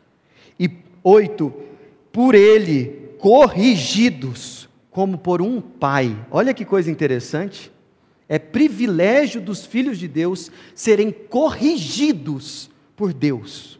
E 0.58 0.68
oito, 1.04 1.52
por 2.10 2.34
ele 2.34 3.14
corrigidos, 3.18 4.68
como 4.90 5.16
por 5.16 5.40
um 5.40 5.60
pai. 5.60 6.16
Olha 6.30 6.52
que 6.52 6.64
coisa 6.64 6.90
interessante. 6.90 7.71
É 8.32 8.38
privilégio 8.38 9.42
dos 9.42 9.66
filhos 9.66 9.98
de 9.98 10.08
Deus 10.08 10.50
serem 10.74 11.12
corrigidos 11.12 12.70
por 12.96 13.12
Deus. 13.12 13.78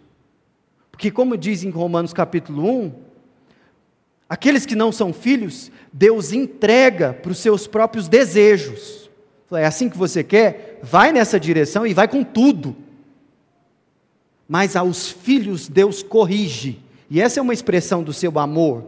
Porque, 0.90 1.10
como 1.10 1.38
diz 1.38 1.64
em 1.64 1.70
Romanos 1.70 2.12
capítulo 2.12 2.68
1, 2.68 2.92
aqueles 4.28 4.66
que 4.66 4.76
não 4.76 4.92
são 4.92 5.10
filhos, 5.10 5.72
Deus 5.90 6.34
entrega 6.34 7.14
para 7.14 7.32
os 7.32 7.38
seus 7.38 7.66
próprios 7.66 8.08
desejos. 8.08 9.08
É 9.52 9.64
assim 9.64 9.88
que 9.88 9.96
você 9.96 10.22
quer? 10.22 10.80
Vai 10.82 11.12
nessa 11.12 11.40
direção 11.40 11.86
e 11.86 11.94
vai 11.94 12.06
com 12.06 12.22
tudo. 12.22 12.76
Mas 14.46 14.76
aos 14.76 15.08
filhos 15.08 15.66
Deus 15.66 16.02
corrige. 16.02 16.78
E 17.08 17.22
essa 17.22 17.40
é 17.40 17.42
uma 17.42 17.54
expressão 17.54 18.02
do 18.02 18.12
seu 18.12 18.38
amor. 18.38 18.84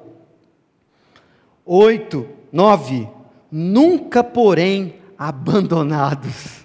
Oito, 1.64 2.28
nove. 2.52 3.08
Nunca, 3.50 4.22
porém, 4.22 5.02
abandonados. 5.18 6.64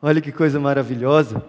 Olha 0.00 0.20
que 0.20 0.32
coisa 0.32 0.58
maravilhosa. 0.58 1.42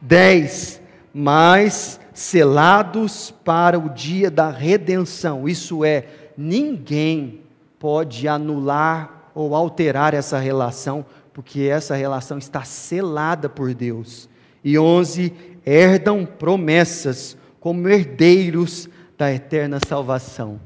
Dez. 0.00 0.80
Mas 1.12 1.98
selados 2.12 3.30
para 3.44 3.78
o 3.78 3.88
dia 3.88 4.30
da 4.30 4.50
redenção. 4.50 5.48
Isso 5.48 5.84
é, 5.84 6.06
ninguém 6.36 7.40
pode 7.78 8.26
anular 8.26 9.30
ou 9.34 9.54
alterar 9.54 10.14
essa 10.14 10.38
relação, 10.38 11.04
porque 11.32 11.62
essa 11.62 11.94
relação 11.94 12.38
está 12.38 12.64
selada 12.64 13.48
por 13.48 13.74
Deus. 13.74 14.28
E 14.64 14.78
11, 14.78 15.32
herdam 15.64 16.24
promessas 16.24 17.36
como 17.60 17.88
herdeiros 17.88 18.88
da 19.18 19.32
eterna 19.32 19.78
salvação. 19.86 20.60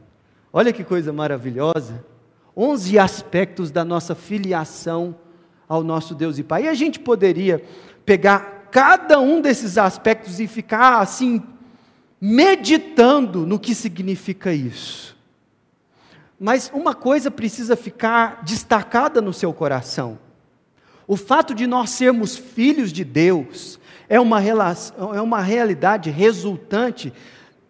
Olha 0.52 0.72
que 0.72 0.84
coisa 0.84 1.12
maravilhosa. 1.12 2.04
11 2.56 2.98
aspectos 2.98 3.70
da 3.70 3.84
nossa 3.84 4.14
filiação 4.14 5.14
ao 5.68 5.82
nosso 5.82 6.14
Deus 6.14 6.38
e 6.38 6.42
Pai. 6.42 6.64
E 6.64 6.68
a 6.68 6.74
gente 6.74 6.98
poderia 6.98 7.62
pegar 8.04 8.68
cada 8.70 9.20
um 9.20 9.40
desses 9.40 9.76
aspectos 9.78 10.40
e 10.40 10.46
ficar 10.46 11.00
assim, 11.00 11.42
meditando 12.20 13.46
no 13.46 13.58
que 13.58 13.74
significa 13.74 14.52
isso. 14.52 15.16
Mas 16.38 16.70
uma 16.72 16.94
coisa 16.94 17.30
precisa 17.30 17.76
ficar 17.76 18.42
destacada 18.44 19.20
no 19.20 19.32
seu 19.32 19.52
coração. 19.52 20.18
O 21.06 21.16
fato 21.16 21.54
de 21.54 21.66
nós 21.66 21.90
sermos 21.90 22.36
filhos 22.36 22.92
de 22.92 23.04
Deus 23.04 23.78
é 24.08 24.18
uma, 24.18 24.38
relação, 24.38 25.14
é 25.14 25.20
uma 25.20 25.42
realidade 25.42 26.08
resultante 26.08 27.12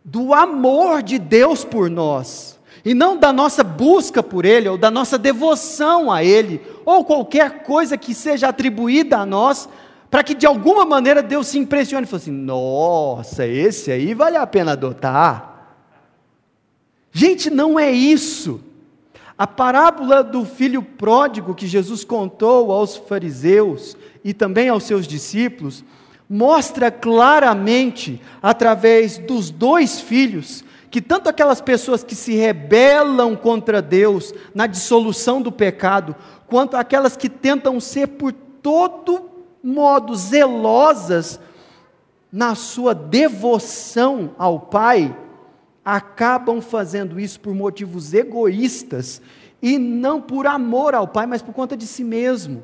do 0.05 0.33
amor 0.33 1.03
de 1.03 1.19
Deus 1.19 1.65
por 1.65 1.91
nós, 1.91 2.60
e 2.85 2.95
não 2.95 3.17
da 3.17 3.33
nossa 3.33 3.63
busca 3.63 4.23
por 4.23 4.45
Ele, 4.45 4.69
ou 4.69 4.79
da 4.79 4.91
nossa 4.91 5.19
devoção 5.19 6.11
a 6.11 6.25
Ele, 6.25 6.61
ou 6.85 7.05
qualquer 7.05 7.63
coisa 7.63 7.97
que 7.97 8.15
seja 8.15 8.49
atribuída 8.49 9.19
a 9.19 9.27
nós, 9.27 9.69
para 10.11 10.25
que 10.25 10.35
de 10.35 10.47
alguma 10.47 10.85
maneira 10.85 11.23
Deus 11.23 11.47
se 11.49 11.59
impressione 11.59 12.05
e 12.05 12.07
fale 12.07 12.23
assim: 12.23 12.33
nossa, 12.33 13.47
esse 13.47 13.93
aí 13.93 14.15
vale 14.15 14.37
a 14.37 14.47
pena 14.47 14.73
adotar. 14.73 15.51
Gente, 17.13 17.51
não 17.51 17.79
é 17.79 17.91
isso. 17.91 18.61
A 19.37 19.47
parábola 19.47 20.23
do 20.23 20.45
filho 20.45 20.83
pródigo 20.83 21.55
que 21.55 21.67
Jesus 21.67 22.05
contou 22.05 22.71
aos 22.71 22.97
fariseus 22.97 23.97
e 24.23 24.35
também 24.35 24.69
aos 24.69 24.85
seus 24.85 25.07
discípulos 25.07 25.83
mostra 26.29 26.91
claramente, 26.91 28.21
através 28.41 29.19
dos 29.19 29.51
dois 29.51 30.01
filhos, 30.01 30.63
que 30.91 31.01
tanto 31.01 31.29
aquelas 31.29 31.61
pessoas 31.61 32.03
que 32.03 32.17
se 32.17 32.35
rebelam 32.35 33.37
contra 33.37 33.81
Deus 33.81 34.35
na 34.55 34.67
dissolução 34.67 35.41
do 35.41 35.53
pecado, 35.53 36.17
quanto 36.49 36.77
aquelas 36.77 37.17
que 37.17 37.29
tentam 37.29 37.79
ser 37.79 38.09
por 38.09 38.33
todo 38.33 39.31
modo 39.63 40.15
zelosas 40.17 41.39
na 42.33 42.55
sua 42.55 42.95
devoção 42.95 44.35
ao 44.37 44.59
Pai, 44.59 45.17
acabam 45.85 46.61
fazendo 46.61 47.21
isso 47.21 47.41
por 47.41 47.55
motivos 47.55 48.13
egoístas 48.13 49.23
e 49.63 49.79
não 49.79 50.21
por 50.21 50.47
amor 50.47 50.95
ao 50.95 51.07
Pai, 51.07 51.27
mas 51.27 51.41
por 51.41 51.55
conta 51.55 51.77
de 51.77 51.87
si 51.87 52.03
mesmo. 52.03 52.63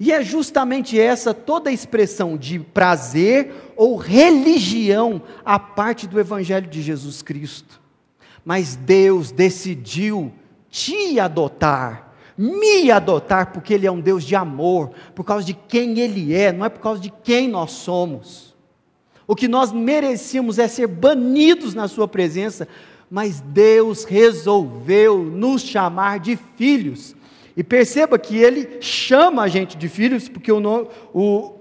E 0.00 0.12
é 0.12 0.22
justamente 0.22 0.98
essa 0.98 1.34
toda 1.34 1.70
a 1.70 1.72
expressão 1.72 2.36
de 2.36 2.58
prazer 2.58 3.72
ou 3.76 3.96
religião 3.96 5.20
a 5.44 5.58
parte 5.58 6.06
do 6.06 6.20
Evangelho 6.20 6.68
de 6.68 6.80
Jesus 6.80 7.20
Cristo. 7.20 7.80
Mas 8.44 8.76
Deus 8.76 9.32
decidiu 9.32 10.32
te 10.70 11.18
adotar, 11.18 12.14
me 12.36 12.90
adotar, 12.90 13.52
porque 13.52 13.74
Ele 13.74 13.86
é 13.86 13.90
um 13.90 14.00
Deus 14.00 14.22
de 14.22 14.36
amor, 14.36 14.90
por 15.14 15.24
causa 15.24 15.44
de 15.44 15.54
quem 15.54 15.98
Ele 15.98 16.32
é, 16.32 16.52
não 16.52 16.64
é 16.64 16.68
por 16.68 16.80
causa 16.80 17.00
de 17.00 17.12
quem 17.24 17.48
nós 17.48 17.72
somos. 17.72 18.56
O 19.26 19.34
que 19.34 19.48
nós 19.48 19.72
merecíamos 19.72 20.58
é 20.58 20.68
ser 20.68 20.86
banidos 20.86 21.74
na 21.74 21.88
Sua 21.88 22.06
presença, 22.06 22.68
mas 23.10 23.40
Deus 23.40 24.04
resolveu 24.04 25.18
nos 25.24 25.62
chamar 25.62 26.20
de 26.20 26.38
filhos. 26.56 27.16
E 27.58 27.64
perceba 27.64 28.16
que 28.20 28.38
Ele 28.38 28.80
chama 28.80 29.42
a 29.42 29.48
gente 29.48 29.76
de 29.76 29.88
filhos, 29.88 30.28
porque 30.28 30.52
o, 30.52 30.88
o, 31.12 31.54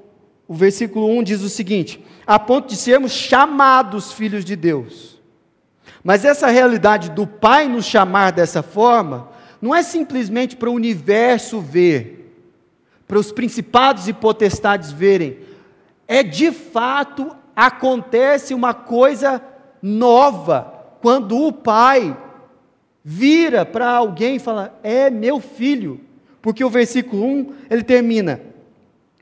o 0.47 0.53
versículo 0.53 1.09
1 1.09 1.23
diz 1.23 1.41
o 1.41 1.49
seguinte: 1.49 2.05
a 2.27 2.37
ponto 2.37 2.67
de 2.67 2.75
sermos 2.75 3.11
chamados 3.11 4.13
filhos 4.13 4.45
de 4.45 4.55
Deus. 4.55 5.19
Mas 6.03 6.23
essa 6.23 6.49
realidade 6.49 7.09
do 7.09 7.25
Pai 7.25 7.67
nos 7.67 7.83
chamar 7.83 8.31
dessa 8.31 8.61
forma, 8.61 9.27
não 9.59 9.73
é 9.73 9.81
simplesmente 9.81 10.55
para 10.55 10.69
o 10.69 10.73
universo 10.73 11.59
ver, 11.59 12.31
para 13.07 13.17
os 13.17 13.31
principados 13.31 14.07
e 14.07 14.13
potestades 14.13 14.91
verem, 14.91 15.39
é 16.07 16.21
de 16.21 16.51
fato 16.51 17.35
acontece 17.55 18.53
uma 18.53 18.75
coisa 18.75 19.41
nova 19.81 20.75
quando 21.01 21.43
o 21.43 21.51
pai 21.51 22.15
vira 23.09 23.65
para 23.65 23.89
alguém 23.89 24.35
e 24.35 24.39
fala: 24.39 24.77
É 24.83 25.09
meu 25.09 25.39
filho. 25.39 26.01
Porque 26.41 26.61
o 26.63 26.69
versículo 26.69 27.23
1 27.23 27.53
ele 27.69 27.83
termina: 27.83 28.41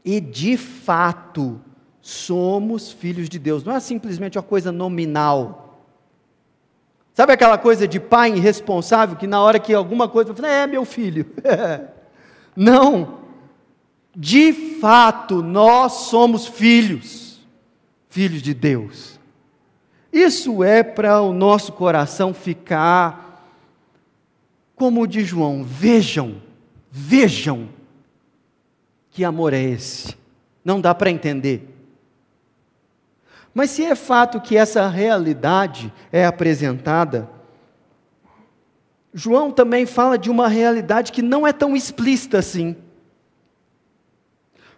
E 0.04 0.20
de 0.20 0.58
fato 0.58 1.62
somos 2.02 2.92
filhos 2.92 3.30
de 3.30 3.38
Deus. 3.38 3.64
Não 3.64 3.76
é 3.76 3.80
simplesmente 3.80 4.40
uma 4.40 4.44
coisa 4.44 4.72
nominal. 4.72 5.84
Sabe 7.14 7.34
aquela 7.34 7.60
coisa 7.60 7.88
de 7.88 8.00
pai 8.00 8.34
irresponsável 8.34 9.16
que 9.16 9.28
na 9.28 9.42
hora 9.42 9.60
que 9.60 9.74
alguma 9.74 10.10
coisa 10.10 10.34
fala, 10.34 10.50
é 10.50 10.68
meu 10.68 10.84
filho. 10.84 11.28
Não. 12.56 13.20
De 14.16 14.52
fato, 14.82 15.44
nós 15.44 15.92
somos 16.10 16.48
filhos 16.48 17.26
filhos 18.16 18.42
de 18.42 18.54
Deus. 18.54 19.20
Isso 20.12 20.64
é 20.64 20.82
para 20.82 21.22
o 21.22 21.34
nosso 21.34 21.74
coração 21.74 22.34
ficar 22.34 23.25
como 24.76 25.02
o 25.02 25.08
de 25.08 25.24
João: 25.24 25.64
vejam, 25.64 26.42
vejam, 26.92 27.70
que 29.10 29.24
amor 29.24 29.54
é 29.54 29.62
esse? 29.62 30.16
Não 30.64 30.82
dá 30.82 30.94
para 30.94 31.10
entender. 31.10 31.70
Mas 33.54 33.70
se 33.72 33.86
é 33.86 33.96
fato 33.96 34.42
que 34.42 34.58
essa 34.58 34.88
realidade 34.88 35.94
é 36.12 36.26
apresentada, 36.26 37.30
João 39.14 39.50
também 39.50 39.86
fala 39.86 40.18
de 40.18 40.30
uma 40.30 40.50
realidade 40.50 41.14
que 41.14 41.22
não 41.22 41.48
é 41.48 41.54
tão 41.54 41.74
explícita 41.74 42.40
assim. 42.40 42.76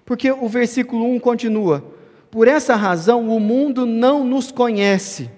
Porque 0.06 0.32
o 0.32 0.48
versículo 0.48 1.06
1 1.12 1.20
continua: 1.20 1.84
por 2.30 2.48
essa 2.48 2.76
razão, 2.76 3.28
o 3.30 3.40
mundo 3.40 3.86
não 3.86 4.24
nos 4.24 4.52
conhece, 4.52 5.32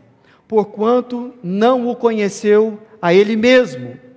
porquanto 0.47 1.33
não 1.41 1.87
o 1.87 1.95
conheceu 1.95 2.77
a 3.01 3.13
Ele 3.13 3.37
mesmo. 3.37 4.08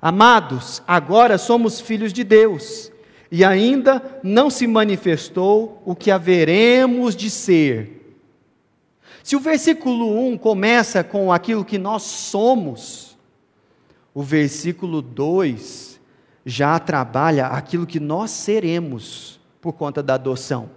Amados, 0.00 0.80
agora 0.86 1.36
somos 1.36 1.80
filhos 1.80 2.12
de 2.12 2.22
Deus, 2.22 2.92
e 3.30 3.44
ainda 3.44 4.20
não 4.22 4.48
se 4.48 4.66
manifestou 4.66 5.82
o 5.84 5.94
que 5.94 6.10
haveremos 6.10 7.16
de 7.16 7.28
ser. 7.28 8.16
Se 9.24 9.34
o 9.34 9.40
versículo 9.40 10.18
1 10.28 10.38
começa 10.38 11.02
com 11.02 11.32
aquilo 11.32 11.64
que 11.64 11.78
nós 11.78 12.02
somos, 12.02 13.18
o 14.14 14.22
versículo 14.22 15.02
2 15.02 16.00
já 16.46 16.78
trabalha 16.78 17.48
aquilo 17.48 17.86
que 17.86 18.00
nós 18.00 18.30
seremos 18.30 19.38
por 19.60 19.72
conta 19.72 20.02
da 20.02 20.14
adoção, 20.14 20.70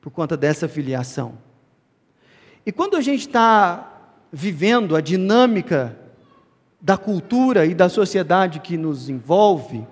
por 0.00 0.10
conta 0.10 0.36
dessa 0.36 0.66
filiação. 0.66 1.38
E 2.66 2.72
quando 2.72 2.96
a 2.96 3.00
gente 3.00 3.20
está 3.20 4.10
vivendo 4.32 4.96
a 4.96 5.00
dinâmica 5.00 5.96
da 6.84 6.98
cultura 6.98 7.64
e 7.64 7.74
da 7.74 7.88
sociedade 7.88 8.60
que 8.60 8.76
nos 8.76 9.08
envolve, 9.08 9.86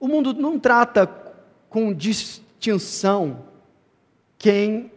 o 0.00 0.08
mundo 0.08 0.34
não 0.34 0.58
trata 0.58 1.06
com 1.70 1.94
distinção 1.94 3.44
quem 4.36 4.90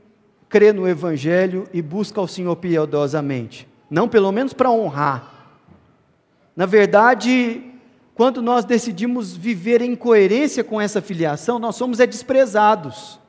crê 0.49 0.73
no 0.73 0.87
Evangelho 0.87 1.69
e 1.71 1.79
busca 1.79 2.19
o 2.19 2.27
Senhor 2.27 2.55
piedosamente. 2.55 3.67
Não, 3.87 4.09
pelo 4.09 4.31
menos 4.31 4.51
para 4.51 4.71
honrar. 4.71 5.31
Na 6.55 6.65
verdade, 6.65 7.61
quando 8.15 8.41
nós 8.41 8.65
decidimos 8.65 9.37
viver 9.37 9.79
em 9.79 9.95
coerência 9.95 10.63
com 10.63 10.81
essa 10.81 11.03
filiação, 11.03 11.59
nós 11.59 11.75
somos 11.75 11.99
é 11.99 12.07
desprezados, 12.07 13.19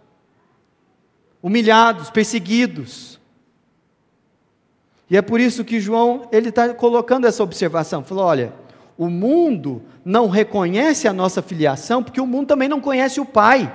humilhados, 1.43 2.09
perseguidos. 2.09 3.21
E 5.09 5.17
é 5.17 5.23
por 5.23 5.41
isso 5.41 5.65
que 5.65 5.81
João 5.81 6.29
ele 6.33 6.49
está 6.49 6.75
colocando 6.75 7.27
essa 7.27 7.43
observação. 7.43 8.03
Falou: 8.03 8.25
olha, 8.25 8.53
o 8.99 9.09
mundo 9.09 9.83
não 10.05 10.29
reconhece 10.29 11.07
a 11.07 11.13
nossa 11.13 11.41
filiação 11.41 12.03
porque 12.03 12.21
o 12.21 12.27
mundo 12.27 12.49
também 12.49 12.69
não 12.69 12.81
conhece 12.81 13.21
o 13.21 13.27
Pai. 13.27 13.73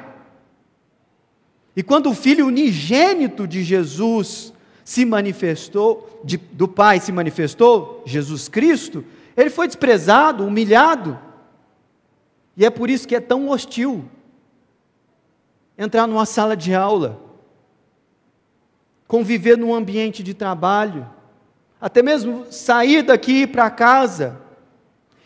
E 1.76 1.82
quando 1.82 2.10
o 2.10 2.16
Filho 2.16 2.48
unigênito 2.48 3.48
de 3.48 3.64
Jesus 3.64 4.54
se 4.84 5.06
manifestou, 5.06 6.22
de, 6.24 6.36
do 6.36 6.68
Pai 6.68 7.00
se 7.00 7.14
manifestou, 7.14 8.04
Jesus 8.06 8.50
Cristo, 8.50 9.06
ele 9.38 9.50
foi 9.50 9.68
desprezado, 9.68 10.46
humilhado. 10.46 11.18
E 12.58 12.66
é 12.66 12.70
por 12.70 12.90
isso 12.90 13.08
que 13.08 13.16
é 13.16 13.22
tão 13.22 13.50
hostil 13.50 14.04
entrar 15.78 16.06
numa 16.06 16.26
sala 16.26 16.58
de 16.58 16.76
aula, 16.76 17.20
conviver 19.08 19.58
num 19.58 19.74
ambiente 19.74 20.22
de 20.22 20.34
trabalho 20.34 21.08
até 21.82 22.04
mesmo 22.04 22.46
sair 22.52 23.02
daqui 23.02 23.48
para 23.48 23.70
casa. 23.72 24.40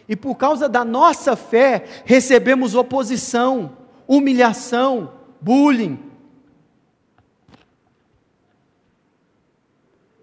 E 0.07 0.15
por 0.15 0.35
causa 0.35 0.69
da 0.69 0.85
nossa 0.85 1.35
fé, 1.35 1.85
recebemos 2.05 2.73
oposição, 2.73 3.77
humilhação, 4.07 5.11
bullying. 5.41 5.99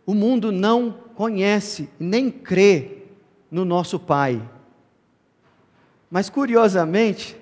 O 0.07 0.15
mundo 0.15 0.51
não 0.51 0.93
conhece, 1.15 1.91
nem 2.01 2.31
crê 2.31 3.03
no 3.51 3.65
nosso 3.65 3.99
Pai. 3.99 4.43
Mas 6.11 6.31
curiosamente, 6.31 7.37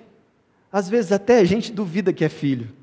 às 0.71 0.89
vezes 0.89 1.11
até 1.11 1.37
a 1.37 1.45
gente 1.45 1.71
duvida 1.71 2.11
que 2.11 2.25
é 2.25 2.29
filho. 2.29 2.80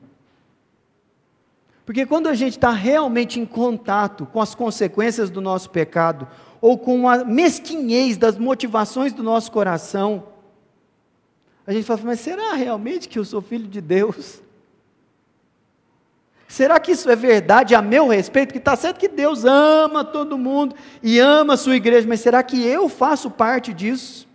Porque 1.88 2.04
quando 2.04 2.26
a 2.26 2.34
gente 2.34 2.58
está 2.58 2.70
realmente 2.70 3.40
em 3.40 3.46
contato 3.46 4.26
com 4.26 4.42
as 4.42 4.54
consequências 4.54 5.30
do 5.30 5.40
nosso 5.40 5.70
pecado, 5.70 6.28
ou 6.60 6.76
com 6.76 7.08
a 7.08 7.24
mesquinhez 7.24 8.18
das 8.18 8.36
motivações 8.36 9.10
do 9.10 9.22
nosso 9.22 9.50
coração, 9.50 10.28
a 11.66 11.72
gente 11.72 11.86
fala, 11.86 12.02
mas 12.04 12.20
será 12.20 12.52
realmente 12.52 13.08
que 13.08 13.18
eu 13.18 13.24
sou 13.24 13.40
filho 13.40 13.66
de 13.66 13.80
Deus? 13.80 14.42
Será 16.46 16.78
que 16.78 16.92
isso 16.92 17.08
é 17.10 17.16
verdade 17.16 17.74
a 17.74 17.80
meu 17.80 18.08
respeito? 18.08 18.52
Que 18.52 18.58
está 18.58 18.76
certo 18.76 18.98
que 18.98 19.08
Deus 19.08 19.46
ama 19.46 20.04
todo 20.04 20.36
mundo 20.36 20.74
e 21.02 21.18
ama 21.18 21.54
a 21.54 21.56
sua 21.56 21.76
igreja, 21.76 22.06
mas 22.06 22.20
será 22.20 22.42
que 22.42 22.66
eu 22.66 22.90
faço 22.90 23.30
parte 23.30 23.72
disso? 23.72 24.28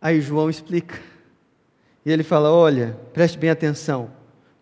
Aí 0.00 0.20
João 0.20 0.48
explica. 0.48 1.00
E 2.04 2.12
ele 2.12 2.22
fala: 2.22 2.52
olha, 2.52 2.96
preste 3.12 3.38
bem 3.38 3.50
atenção. 3.50 4.15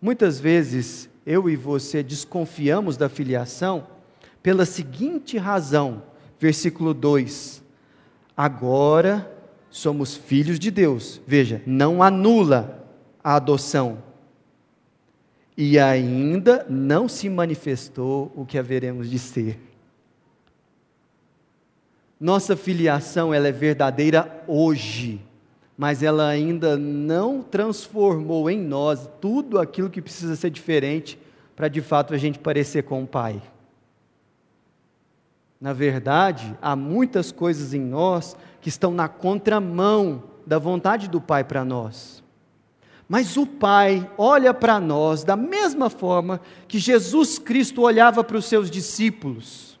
Muitas 0.05 0.39
vezes 0.39 1.09
eu 1.25 1.49
e 1.49 1.55
você 1.55 2.03
desconfiamos 2.03 2.95
da 2.95 3.09
filiação 3.09 3.87
pela 4.43 4.63
seguinte 4.63 5.35
razão, 5.35 6.03
versículo 6.39 6.93
2: 6.93 7.63
Agora 8.37 9.35
somos 9.67 10.15
filhos 10.15 10.59
de 10.59 10.69
Deus. 10.69 11.19
Veja, 11.25 11.59
não 11.65 12.03
anula 12.03 12.87
a 13.23 13.33
adoção. 13.33 13.97
E 15.57 15.79
ainda 15.79 16.67
não 16.69 17.09
se 17.09 17.27
manifestou 17.27 18.31
o 18.35 18.45
que 18.45 18.59
haveremos 18.59 19.09
de 19.09 19.17
ser. 19.17 19.59
Nossa 22.19 22.55
filiação 22.55 23.33
ela 23.33 23.47
é 23.47 23.51
verdadeira 23.51 24.43
hoje 24.47 25.19
mas 25.77 26.01
ela 26.01 26.27
ainda 26.27 26.77
não 26.77 27.41
transformou 27.41 28.49
em 28.49 28.59
nós 28.59 29.09
tudo 29.19 29.59
aquilo 29.59 29.89
que 29.89 30.01
precisa 30.01 30.35
ser 30.35 30.49
diferente 30.49 31.19
para 31.55 31.67
de 31.67 31.81
fato 31.81 32.13
a 32.13 32.17
gente 32.17 32.39
parecer 32.39 32.83
com 32.83 33.03
o 33.03 33.07
Pai. 33.07 33.41
Na 35.59 35.73
verdade, 35.73 36.57
há 36.61 36.75
muitas 36.75 37.31
coisas 37.31 37.73
em 37.73 37.81
nós 37.81 38.37
que 38.61 38.69
estão 38.69 38.91
na 38.91 39.07
contramão 39.07 40.23
da 40.45 40.59
vontade 40.59 41.09
do 41.09 41.19
Pai 41.19 41.43
para 41.43 41.65
nós. 41.65 42.23
Mas 43.07 43.37
o 43.37 43.45
Pai 43.45 44.09
olha 44.17 44.53
para 44.53 44.79
nós 44.79 45.23
da 45.23 45.35
mesma 45.35 45.89
forma 45.89 46.41
que 46.67 46.79
Jesus 46.79 47.37
Cristo 47.37 47.81
olhava 47.81 48.23
para 48.23 48.37
os 48.37 48.45
seus 48.45 48.69
discípulos. 48.69 49.79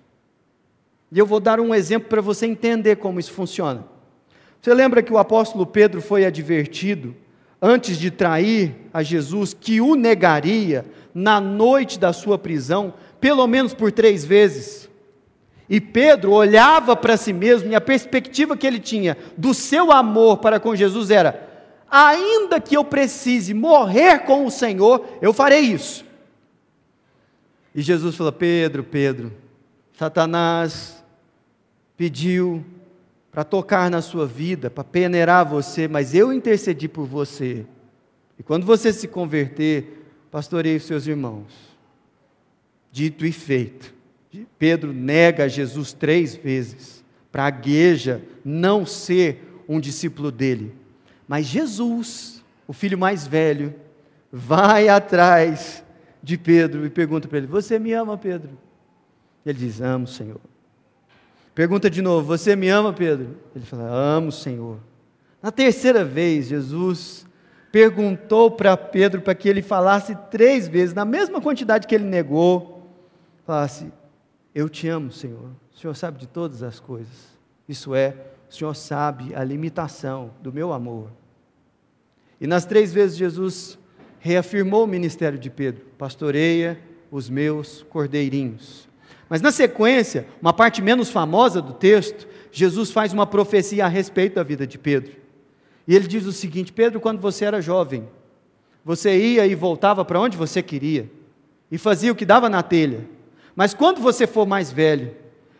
E 1.11 1.17
eu 1.19 1.25
vou 1.25 1.39
dar 1.39 1.59
um 1.59 1.73
exemplo 1.73 2.09
para 2.09 2.21
você 2.21 2.45
entender 2.45 2.97
como 2.97 3.19
isso 3.19 3.31
funciona. 3.31 3.85
Você 4.65 4.73
lembra 4.73 5.03
que 5.03 5.13
o 5.13 5.19
apóstolo 5.19 5.63
Pedro 5.63 6.01
foi 6.01 6.25
advertido, 6.25 7.15
antes 7.61 7.99
de 7.99 8.09
trair 8.09 8.73
a 8.91 9.03
Jesus, 9.03 9.53
que 9.53 9.79
o 9.79 9.93
negaria 9.93 10.83
na 11.13 11.39
noite 11.39 11.99
da 11.99 12.11
sua 12.11 12.35
prisão, 12.35 12.95
pelo 13.21 13.45
menos 13.45 13.75
por 13.75 13.91
três 13.91 14.25
vezes? 14.25 14.89
E 15.69 15.79
Pedro 15.79 16.31
olhava 16.31 16.95
para 16.95 17.15
si 17.15 17.31
mesmo 17.31 17.69
e 17.69 17.75
a 17.75 17.79
perspectiva 17.79 18.57
que 18.57 18.65
ele 18.65 18.79
tinha 18.79 19.15
do 19.37 19.53
seu 19.53 19.91
amor 19.91 20.37
para 20.37 20.59
com 20.59 20.75
Jesus 20.75 21.11
era: 21.11 21.47
ainda 21.87 22.59
que 22.59 22.75
eu 22.75 22.83
precise 22.83 23.53
morrer 23.53 24.21
com 24.21 24.47
o 24.47 24.51
Senhor, 24.51 25.05
eu 25.21 25.31
farei 25.31 25.59
isso. 25.59 26.03
E 27.75 27.83
Jesus 27.83 28.15
falou: 28.15 28.31
Pedro, 28.31 28.83
Pedro, 28.83 29.31
Satanás 29.95 31.05
pediu 31.95 32.65
para 33.35 33.43
tocar 33.43 33.91
na 33.91 34.01
sua 34.01 34.25
vida, 34.25 34.69
para 34.69 34.85
peneirar 34.85 35.45
você, 35.45 35.89
mas 35.89 36.15
eu 36.15 36.31
intercedi 36.31 36.87
por 36.87 37.05
você. 37.05 37.65
E 38.39 38.43
quando 38.43 38.65
você 38.65 38.93
se 38.93 39.09
converter, 39.09 40.05
pastorei 40.31 40.77
os 40.77 40.83
seus 40.83 41.05
irmãos. 41.05 41.51
Dito 42.89 43.25
e 43.25 43.33
feito. 43.33 43.93
Pedro 44.57 44.93
nega 44.93 45.49
Jesus 45.49 45.91
três 45.91 46.33
vezes, 46.33 47.03
pragueja 47.29 48.21
não 48.41 48.85
ser 48.85 49.61
um 49.67 49.81
discípulo 49.81 50.31
dele. 50.31 50.73
Mas 51.27 51.45
Jesus, 51.45 52.41
o 52.65 52.71
filho 52.71 52.97
mais 52.97 53.27
velho, 53.27 53.75
vai 54.31 54.87
atrás 54.87 55.83
de 56.23 56.37
Pedro 56.37 56.85
e 56.85 56.89
pergunta 56.89 57.27
para 57.27 57.39
ele: 57.39 57.47
Você 57.47 57.77
me 57.79 57.91
ama, 57.91 58.17
Pedro? 58.17 58.57
Ele 59.45 59.59
diz: 59.59 59.81
Amo, 59.81 60.07
Senhor. 60.07 60.39
Pergunta 61.55 61.89
de 61.89 62.01
novo: 62.01 62.27
Você 62.27 62.53
me 62.53 62.67
ama, 62.67 62.91
Pedro? 62.91 63.37
Ele 63.55 63.65
fala: 63.65 63.85
Amo, 63.89 64.31
Senhor. 64.31 64.77
Na 65.41 65.51
terceira 65.51 66.03
vez, 66.03 66.47
Jesus 66.47 67.25
perguntou 67.71 68.51
para 68.51 68.75
Pedro 68.75 69.21
para 69.21 69.33
que 69.33 69.47
ele 69.47 69.61
falasse 69.61 70.15
três 70.29 70.67
vezes, 70.67 70.93
na 70.93 71.05
mesma 71.05 71.41
quantidade 71.41 71.87
que 71.87 71.95
ele 71.95 72.03
negou, 72.03 72.91
falasse: 73.45 73.91
Eu 74.53 74.67
te 74.67 74.89
amo, 74.89 75.11
Senhor. 75.13 75.49
O 75.73 75.79
Senhor 75.79 75.95
sabe 75.95 76.19
de 76.19 76.27
todas 76.27 76.61
as 76.61 76.79
coisas. 76.79 77.35
Isso 77.67 77.95
é, 77.95 78.15
o 78.49 78.53
Senhor 78.53 78.75
sabe 78.75 79.33
a 79.33 79.43
limitação 79.43 80.31
do 80.41 80.51
meu 80.51 80.73
amor. 80.73 81.09
E 82.39 82.45
nas 82.45 82.65
três 82.65 82.93
vezes 82.93 83.15
Jesus 83.17 83.79
reafirmou 84.19 84.83
o 84.83 84.87
ministério 84.87 85.39
de 85.39 85.49
Pedro: 85.49 85.85
pastoreia 85.97 86.77
os 87.09 87.29
meus 87.29 87.83
cordeirinhos. 87.83 88.89
Mas 89.29 89.41
na 89.41 89.51
sequência, 89.51 90.27
uma 90.41 90.53
parte 90.53 90.81
menos 90.81 91.09
famosa 91.09 91.61
do 91.61 91.73
texto, 91.73 92.27
Jesus 92.51 92.91
faz 92.91 93.11
uma 93.11 93.25
profecia 93.25 93.85
a 93.85 93.87
respeito 93.87 94.35
da 94.35 94.43
vida 94.43 94.65
de 94.67 94.77
Pedro. 94.77 95.11
E 95.87 95.95
ele 95.95 96.07
diz 96.07 96.25
o 96.25 96.31
seguinte: 96.31 96.71
Pedro, 96.71 96.99
quando 96.99 97.19
você 97.19 97.45
era 97.45 97.61
jovem, 97.61 98.07
você 98.83 99.17
ia 99.17 99.45
e 99.47 99.55
voltava 99.55 100.05
para 100.05 100.19
onde 100.19 100.37
você 100.37 100.61
queria, 100.61 101.09
e 101.71 101.77
fazia 101.77 102.11
o 102.11 102.15
que 102.15 102.25
dava 102.25 102.49
na 102.49 102.61
telha. 102.61 103.07
Mas 103.55 103.73
quando 103.73 103.99
você 103.99 104.27
for 104.27 104.45
mais 104.45 104.71
velho, 104.71 105.11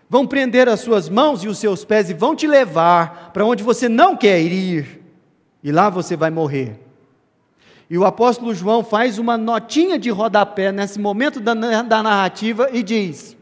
vão 0.10 0.28
prender 0.28 0.70
as 0.70 0.82
suas 0.82 1.10
mãos 1.10 1.44
e 1.44 1.48
os 1.48 1.58
seus 1.58 1.84
pés 1.84 2.10
e 2.10 2.14
vão 2.14 2.36
te 2.36 2.46
levar 2.46 3.32
para 3.34 3.46
onde 3.46 3.64
você 3.64 3.90
não 3.90 4.16
quer 4.16 4.40
ir, 4.40 5.02
e 5.64 5.72
lá 5.72 5.90
você 5.90 6.16
vai 6.16 6.30
morrer. 6.30 6.80
E 7.90 7.98
o 7.98 8.06
apóstolo 8.06 8.54
João 8.54 8.84
faz 8.84 9.20
uma 9.20 9.38
notinha 9.38 9.98
de 9.98 10.10
rodapé 10.10 10.72
nesse 10.72 11.00
momento 11.00 11.40
da, 11.40 11.54
da 11.54 12.04
narrativa 12.04 12.70
e 12.72 12.82
diz: 12.82 13.35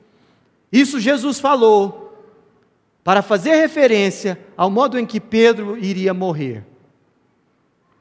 Isso 0.73 0.99
Jesus 0.99 1.39
falou, 1.39 2.03
para 3.03 3.21
fazer 3.21 3.55
referência 3.57 4.39
ao 4.57 4.71
modo 4.71 4.97
em 4.97 5.05
que 5.05 5.19
Pedro 5.19 5.77
iria 5.77 6.15
morrer. 6.15 6.65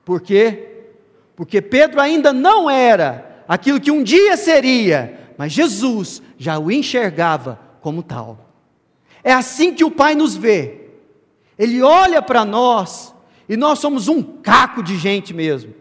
Por 0.07 0.23
quê? 0.23 0.87
Porque 1.37 1.61
Pedro 1.61 2.01
ainda 2.01 2.33
não 2.33 2.71
era 2.71 3.45
aquilo 3.47 3.79
que 3.79 3.91
um 3.91 4.03
dia 4.03 4.39
seria, 4.39 5.35
mas 5.37 5.53
Jesus 5.53 6.23
já 6.39 6.59
o 6.59 6.71
enxergava 6.71 7.61
como 7.83 8.03
tal. 8.03 8.51
É 9.23 9.35
assim 9.35 9.75
que 9.75 9.85
o 9.85 9.91
Pai 9.91 10.15
nos 10.15 10.35
vê. 10.35 10.89
Ele 11.59 11.83
olha 11.83 12.23
para 12.23 12.43
nós 12.43 13.15
e 13.47 13.55
nós 13.55 13.81
somos 13.81 14.09
um 14.09 14.23
caco 14.23 14.83
de 14.83 14.97
gente 14.97 15.35
mesmo. 15.35 15.75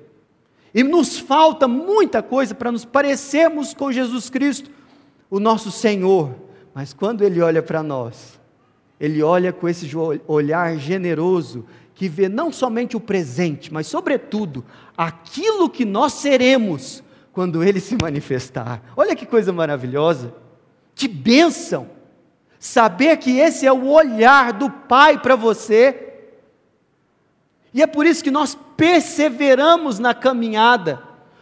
E 0.73 0.83
nos 0.83 1.17
falta 1.17 1.69
muita 1.69 2.21
coisa 2.21 2.53
para 2.53 2.71
nos 2.71 2.83
parecermos 2.83 3.73
com 3.73 3.93
Jesus 3.93 4.29
Cristo, 4.29 4.69
o 5.29 5.39
nosso 5.39 5.71
Senhor. 5.71 6.50
Mas 6.73 6.93
quando 6.93 7.23
Ele 7.23 7.41
olha 7.41 7.61
para 7.61 7.83
nós, 7.83 8.39
Ele 8.99 9.21
olha 9.21 9.51
com 9.51 9.67
esse 9.67 9.89
olhar 10.27 10.77
generoso, 10.77 11.65
que 11.93 12.07
vê 12.09 12.27
não 12.27 12.51
somente 12.51 12.97
o 12.97 12.99
presente, 12.99 13.71
mas, 13.71 13.85
sobretudo, 13.87 14.65
aquilo 14.97 15.69
que 15.69 15.85
nós 15.85 16.13
seremos 16.13 17.03
quando 17.31 17.63
Ele 17.63 17.79
se 17.79 17.95
manifestar. 18.01 18.81
Olha 18.95 19.15
que 19.15 19.25
coisa 19.25 19.53
maravilhosa, 19.53 20.33
que 20.95 21.07
bênção! 21.07 21.89
Saber 22.59 23.17
que 23.17 23.39
esse 23.39 23.65
é 23.65 23.73
o 23.73 23.87
olhar 23.87 24.53
do 24.53 24.69
Pai 24.69 25.19
para 25.19 25.35
você. 25.35 26.09
E 27.73 27.81
é 27.81 27.87
por 27.87 28.05
isso 28.05 28.23
que 28.23 28.29
nós 28.29 28.55
perseveramos 28.77 29.97
na 29.97 30.13
caminhada. 30.13 31.01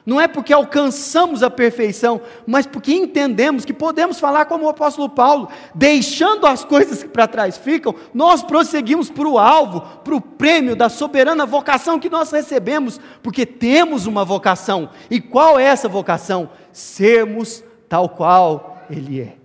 Não 0.09 0.19
é 0.19 0.27
porque 0.27 0.51
alcançamos 0.51 1.43
a 1.43 1.51
perfeição, 1.51 2.19
mas 2.47 2.65
porque 2.65 2.91
entendemos 2.91 3.63
que 3.63 3.71
podemos 3.71 4.19
falar 4.19 4.45
como 4.45 4.65
o 4.65 4.69
apóstolo 4.69 5.07
Paulo, 5.07 5.49
deixando 5.75 6.47
as 6.47 6.65
coisas 6.65 7.03
que 7.03 7.09
para 7.09 7.27
trás 7.27 7.59
ficam, 7.59 7.93
nós 8.11 8.41
prosseguimos 8.41 9.11
para 9.11 9.27
o 9.27 9.37
alvo, 9.37 9.81
para 10.03 10.15
o 10.15 10.19
prêmio 10.19 10.75
da 10.75 10.89
soberana 10.89 11.45
vocação 11.45 11.99
que 11.99 12.09
nós 12.09 12.31
recebemos, 12.31 12.99
porque 13.21 13.45
temos 13.45 14.07
uma 14.07 14.25
vocação. 14.25 14.89
E 15.11 15.21
qual 15.21 15.59
é 15.59 15.65
essa 15.65 15.87
vocação? 15.87 16.49
Sermos 16.71 17.63
tal 17.87 18.09
qual 18.09 18.81
Ele 18.89 19.21
é. 19.21 19.35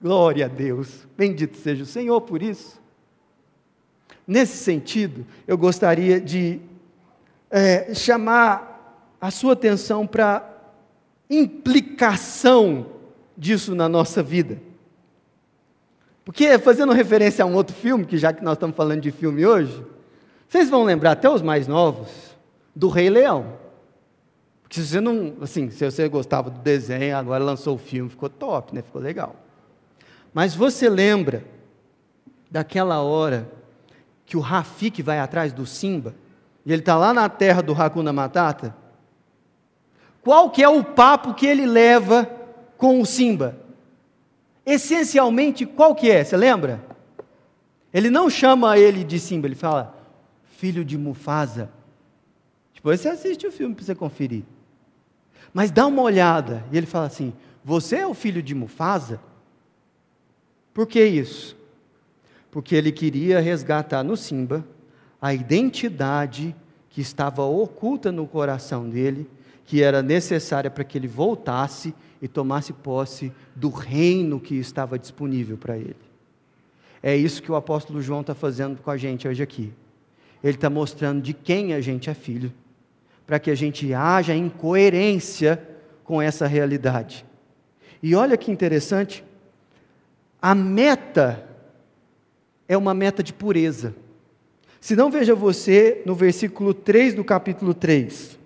Glória 0.00 0.44
a 0.44 0.48
Deus. 0.48 1.08
Bendito 1.18 1.56
seja 1.56 1.82
o 1.82 1.86
Senhor 1.86 2.20
por 2.20 2.40
isso. 2.40 2.80
Nesse 4.24 4.58
sentido, 4.58 5.26
eu 5.44 5.58
gostaria 5.58 6.20
de 6.20 6.60
é, 7.50 7.92
chamar 7.94 8.71
a 9.22 9.30
sua 9.30 9.52
atenção 9.52 10.04
para 10.04 10.38
a 10.38 10.42
implicação 11.32 12.86
disso 13.38 13.72
na 13.72 13.88
nossa 13.88 14.20
vida. 14.20 14.60
Porque, 16.24 16.58
fazendo 16.58 16.92
referência 16.92 17.44
a 17.44 17.46
um 17.46 17.54
outro 17.54 17.72
filme, 17.72 18.04
que 18.04 18.18
já 18.18 18.32
que 18.32 18.42
nós 18.42 18.54
estamos 18.54 18.74
falando 18.74 19.00
de 19.00 19.12
filme 19.12 19.46
hoje, 19.46 19.80
vocês 20.48 20.68
vão 20.68 20.82
lembrar, 20.82 21.12
até 21.12 21.30
os 21.30 21.40
mais 21.40 21.68
novos, 21.68 22.36
do 22.74 22.88
Rei 22.88 23.08
Leão. 23.08 23.54
Porque 24.62 24.80
se 24.80 24.88
você 24.88 25.00
não, 25.00 25.34
assim, 25.40 25.70
se 25.70 25.88
você 25.88 26.08
gostava 26.08 26.50
do 26.50 26.58
desenho, 26.58 27.16
agora 27.16 27.44
lançou 27.44 27.76
o 27.76 27.78
filme, 27.78 28.10
ficou 28.10 28.28
top, 28.28 28.74
né? 28.74 28.82
Ficou 28.82 29.00
legal. 29.00 29.36
Mas 30.34 30.52
você 30.52 30.88
lembra 30.88 31.44
daquela 32.50 33.00
hora 33.02 33.48
que 34.26 34.36
o 34.36 34.40
Rafik 34.40 35.00
vai 35.00 35.20
atrás 35.20 35.52
do 35.52 35.64
Simba, 35.64 36.12
e 36.66 36.72
ele 36.72 36.82
está 36.82 36.96
lá 36.96 37.14
na 37.14 37.28
terra 37.28 37.62
do 37.62 37.72
Hakuna 37.72 38.12
Matata? 38.12 38.82
Qual 40.22 40.50
que 40.50 40.62
é 40.62 40.68
o 40.68 40.84
papo 40.84 41.34
que 41.34 41.46
ele 41.46 41.66
leva 41.66 42.30
com 42.76 43.00
o 43.00 43.06
Simba? 43.06 43.58
Essencialmente, 44.64 45.66
qual 45.66 45.94
que 45.94 46.10
é? 46.10 46.22
Você 46.22 46.36
lembra? 46.36 46.82
Ele 47.92 48.08
não 48.08 48.30
chama 48.30 48.78
ele 48.78 49.04
de 49.04 49.18
Simba, 49.18 49.46
ele 49.46 49.54
fala, 49.54 49.96
filho 50.44 50.84
de 50.84 50.96
Mufasa. 50.96 51.70
Depois 52.72 53.00
você 53.00 53.08
assiste 53.08 53.46
o 53.46 53.52
filme 53.52 53.74
para 53.74 53.84
você 53.84 53.94
conferir. 53.94 54.44
Mas 55.52 55.70
dá 55.70 55.86
uma 55.86 56.02
olhada, 56.02 56.64
e 56.72 56.76
ele 56.76 56.86
fala 56.86 57.06
assim: 57.06 57.32
Você 57.64 57.96
é 57.96 58.06
o 58.06 58.14
filho 58.14 58.42
de 58.42 58.54
Mufasa? 58.54 59.20
Por 60.72 60.86
que 60.86 61.04
isso? 61.04 61.56
Porque 62.50 62.74
ele 62.74 62.90
queria 62.90 63.40
resgatar 63.40 64.02
no 64.02 64.16
Simba 64.16 64.64
a 65.20 65.34
identidade 65.34 66.56
que 66.88 67.00
estava 67.00 67.44
oculta 67.44 68.10
no 68.10 68.26
coração 68.26 68.88
dele, 68.88 69.28
que 69.64 69.82
era 69.82 70.02
necessária 70.02 70.70
para 70.70 70.84
que 70.84 70.98
ele 70.98 71.08
voltasse 71.08 71.94
e 72.20 72.28
tomasse 72.28 72.72
posse 72.72 73.32
do 73.54 73.68
reino 73.70 74.40
que 74.40 74.54
estava 74.54 74.98
disponível 74.98 75.56
para 75.56 75.76
ele. 75.76 75.96
É 77.02 77.16
isso 77.16 77.42
que 77.42 77.50
o 77.50 77.56
apóstolo 77.56 78.00
João 78.00 78.20
está 78.20 78.34
fazendo 78.34 78.80
com 78.80 78.90
a 78.90 78.96
gente 78.96 79.26
hoje 79.26 79.42
aqui. 79.42 79.72
Ele 80.42 80.54
está 80.54 80.70
mostrando 80.70 81.20
de 81.20 81.32
quem 81.32 81.74
a 81.74 81.80
gente 81.80 82.08
é 82.08 82.14
filho, 82.14 82.52
para 83.26 83.38
que 83.38 83.50
a 83.50 83.54
gente 83.54 83.92
haja 83.92 84.34
em 84.34 84.48
coerência 84.48 85.60
com 86.04 86.20
essa 86.20 86.46
realidade. 86.46 87.24
E 88.02 88.14
olha 88.14 88.36
que 88.36 88.50
interessante, 88.50 89.24
a 90.40 90.54
meta 90.54 91.48
é 92.68 92.76
uma 92.76 92.94
meta 92.94 93.22
de 93.22 93.32
pureza. 93.32 93.94
Se 94.80 94.96
não, 94.96 95.10
veja 95.10 95.34
você 95.34 96.02
no 96.04 96.14
versículo 96.14 96.74
3 96.74 97.14
do 97.14 97.22
capítulo 97.22 97.72
3. 97.72 98.38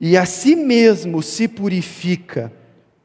E 0.00 0.16
a 0.16 0.24
si 0.24 0.54
mesmo 0.54 1.22
se 1.22 1.48
purifica 1.48 2.52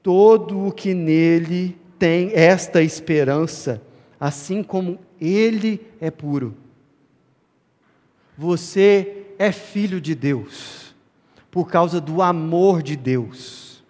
todo 0.02 0.68
o 0.68 0.72
que 0.72 0.94
nele 0.94 1.76
tem 1.98 2.32
esta 2.34 2.82
esperança, 2.82 3.82
assim 4.20 4.62
como 4.62 5.00
ele 5.20 5.82
é 6.00 6.12
puro. 6.12 6.56
Você 8.38 9.26
é 9.40 9.52
filho 9.52 10.02
de 10.02 10.14
Deus, 10.14 10.94
por 11.50 11.70
causa 11.70 12.00
do 12.00 12.22
amor 12.22 12.84
de 12.84 12.96
Deus. 12.96 13.84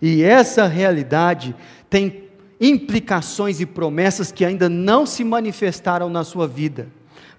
E 0.00 0.22
essa 0.22 0.66
realidade 0.66 1.54
tem 1.90 2.28
implicações 2.60 3.60
e 3.60 3.66
promessas 3.66 4.32
que 4.32 4.44
ainda 4.44 4.68
não 4.68 5.06
se 5.06 5.22
manifestaram 5.22 6.08
na 6.08 6.24
sua 6.24 6.46
vida. 6.46 6.88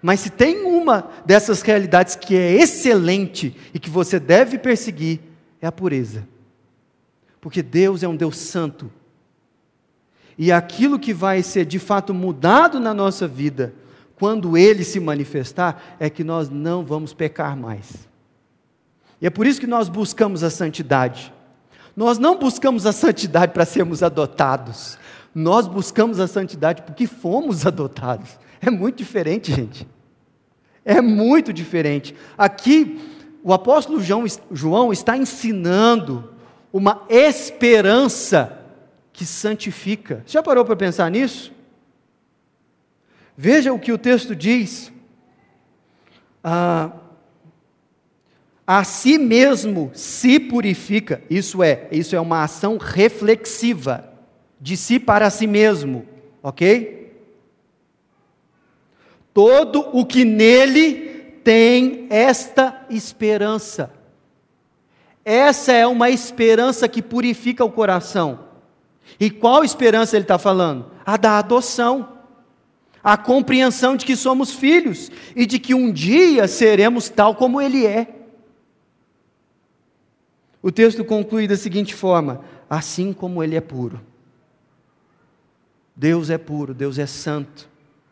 Mas 0.01 0.21
se 0.21 0.29
tem 0.29 0.63
uma 0.63 1.09
dessas 1.25 1.61
realidades 1.61 2.15
que 2.15 2.35
é 2.35 2.53
excelente 2.53 3.55
e 3.73 3.79
que 3.79 3.89
você 3.89 4.19
deve 4.19 4.57
perseguir, 4.57 5.19
é 5.61 5.67
a 5.67 5.71
pureza. 5.71 6.27
Porque 7.41 7.61
Deus 7.61 8.03
é 8.03 8.07
um 8.07 8.15
Deus 8.15 8.37
santo. 8.37 8.91
E 10.37 10.51
aquilo 10.51 10.97
que 10.97 11.13
vai 11.13 11.43
ser 11.43 11.65
de 11.65 11.79
fato 11.79 12.13
mudado 12.13 12.79
na 12.79 12.93
nossa 12.93 13.27
vida, 13.27 13.73
quando 14.15 14.57
Ele 14.57 14.85
se 14.85 14.99
manifestar, 14.99 15.97
é 15.99 16.09
que 16.09 16.23
nós 16.23 16.49
não 16.49 16.85
vamos 16.85 17.13
pecar 17.13 17.57
mais. 17.57 18.07
E 19.21 19.27
é 19.27 19.29
por 19.29 19.45
isso 19.45 19.59
que 19.59 19.67
nós 19.67 19.89
buscamos 19.89 20.43
a 20.43 20.49
santidade. 20.49 21.33
Nós 21.95 22.17
não 22.17 22.37
buscamos 22.37 22.85
a 22.85 22.93
santidade 22.93 23.51
para 23.51 23.65
sermos 23.65 24.01
adotados. 24.01 24.97
Nós 25.35 25.67
buscamos 25.67 26.19
a 26.21 26.27
santidade 26.27 26.83
porque 26.83 27.05
fomos 27.05 27.65
adotados. 27.67 28.37
É 28.65 28.69
muito 28.69 28.97
diferente, 28.97 29.53
gente. 29.53 29.87
É 30.83 31.01
muito 31.01 31.53
diferente. 31.53 32.15
Aqui, 32.37 32.99
o 33.43 33.53
apóstolo 33.53 34.01
João, 34.51 34.91
está 34.91 35.15
ensinando 35.15 36.33
uma 36.73 37.05
esperança 37.09 38.59
que 39.13 39.25
santifica. 39.25 40.23
Já 40.25 40.41
parou 40.43 40.65
para 40.65 40.75
pensar 40.75 41.09
nisso? 41.09 41.53
Veja 43.37 43.71
o 43.71 43.79
que 43.79 43.91
o 43.91 43.97
texto 43.97 44.35
diz. 44.35 44.91
Ah, 46.43 46.91
a 48.65 48.83
si 48.83 49.17
mesmo 49.17 49.89
se 49.93 50.39
purifica. 50.39 51.21
Isso 51.29 51.63
é, 51.63 51.87
isso 51.91 52.15
é 52.15 52.19
uma 52.19 52.43
ação 52.43 52.77
reflexiva 52.77 54.13
de 54.61 54.77
si 54.77 54.99
para 54.99 55.29
si 55.29 55.47
mesmo, 55.47 56.05
ok? 56.43 57.08
Todo 59.33 59.89
o 59.93 60.05
que 60.05 60.25
nele 60.25 61.09
tem 61.43 62.07
esta 62.09 62.85
esperança. 62.89 63.93
Essa 65.23 65.73
é 65.73 65.85
uma 65.85 66.09
esperança 66.09 66.87
que 66.87 67.01
purifica 67.01 67.63
o 67.63 67.71
coração. 67.71 68.47
E 69.19 69.29
qual 69.29 69.63
esperança 69.63 70.15
ele 70.15 70.23
está 70.23 70.37
falando? 70.37 70.91
A 71.05 71.17
da 71.17 71.37
adoção. 71.37 72.17
A 73.03 73.15
compreensão 73.15 73.95
de 73.95 74.05
que 74.05 74.15
somos 74.15 74.51
filhos 74.51 75.09
e 75.35 75.45
de 75.45 75.57
que 75.57 75.73
um 75.73 75.91
dia 75.91 76.47
seremos 76.47 77.09
tal 77.09 77.35
como 77.35 77.61
ele 77.61 77.85
é. 77.85 78.15
O 80.61 80.71
texto 80.71 81.05
conclui 81.05 81.47
da 81.47 81.55
seguinte 81.55 81.93
forma: 81.93 82.43
assim 82.69 83.13
como 83.13 83.41
ele 83.43 83.55
é 83.55 83.61
puro. 83.61 84.01
Deus 85.95 86.29
é 86.29 86.37
puro, 86.37 86.73
Deus 86.73 86.97
é 86.97 87.05
santo, 87.05 87.68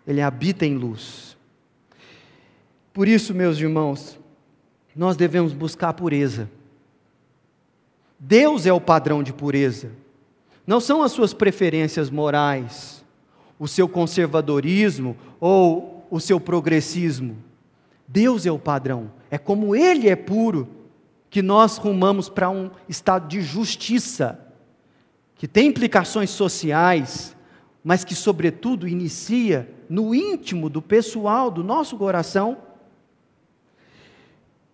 Ele 0.08 0.22
habita 0.22 0.66
em 0.66 0.76
luz. 0.76 1.38
Por 2.94 3.08
isso, 3.08 3.34
meus 3.36 3.60
irmãos, 3.60 4.18
nós 4.96 5.18
devemos 5.18 5.54
buscar 5.54 5.90
a 5.90 5.94
pureza. 5.94 6.50
Deus 8.18 8.66
é 8.66 8.74
o 8.74 8.82
padrão 8.82 9.22
de 9.22 9.32
pureza, 9.32 9.92
não 10.66 10.80
são 10.80 11.04
as 11.04 11.12
suas 11.12 11.34
preferências 11.34 12.10
morais, 12.10 13.06
o 13.60 13.68
seu 13.68 13.88
conservadorismo 13.88 15.16
ou 15.40 16.08
o 16.10 16.20
seu 16.20 16.40
progressismo. 16.40 17.38
Deus 18.08 18.46
é 18.48 18.52
o 18.52 18.58
padrão, 18.58 19.12
é 19.30 19.38
como 19.38 19.76
Ele 19.76 20.10
é 20.10 20.16
puro 20.16 20.68
que 21.30 21.42
nós 21.44 21.78
rumamos 21.78 22.30
para 22.30 22.50
um 22.50 22.72
estado 22.90 23.28
de 23.28 23.42
justiça, 23.42 24.40
que 25.36 25.48
tem 25.48 25.68
implicações 25.68 26.32
sociais, 26.32 27.36
mas 27.84 28.04
que, 28.04 28.16
sobretudo, 28.16 28.88
inicia 28.88 29.70
no 29.90 30.14
íntimo 30.14 30.70
do 30.70 30.82
pessoal, 30.82 31.50
do 31.50 31.64
nosso 31.64 31.98
coração, 31.98 32.58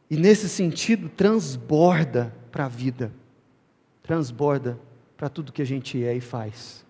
e 0.09 0.17
nesse 0.17 0.47
sentido 0.47 1.09
transborda 1.09 2.33
para 2.51 2.65
a 2.65 2.69
vida, 2.69 3.11
transborda 4.01 4.79
para 5.17 5.29
tudo 5.29 5.51
que 5.51 5.61
a 5.61 5.65
gente 5.65 6.03
é 6.03 6.15
e 6.15 6.21
faz. 6.21 6.85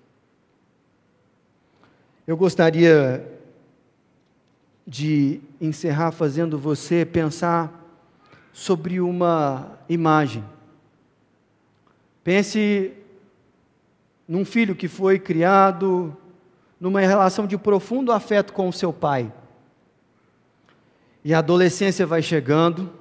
Eu 2.26 2.36
gostaria 2.38 3.30
de 4.86 5.42
encerrar 5.60 6.12
fazendo 6.12 6.58
você 6.58 7.06
pensar 7.06 7.82
sobre 8.52 9.00
uma 9.00 9.80
imagem. 9.88 10.44
Pense 12.24 12.94
num 14.28 14.46
filho 14.46 14.76
que 14.76 14.88
foi 14.88 15.20
criado 15.20 16.16
numa 16.84 17.00
relação 17.00 17.48
de 17.48 17.58
profundo 17.58 18.12
afeto 18.12 18.52
com 18.52 18.68
o 18.68 18.74
seu 18.74 18.92
pai. 18.92 19.32
E 21.24 21.34
a 21.34 21.38
adolescência 21.40 22.06
vai 22.06 22.22
chegando, 22.22 22.92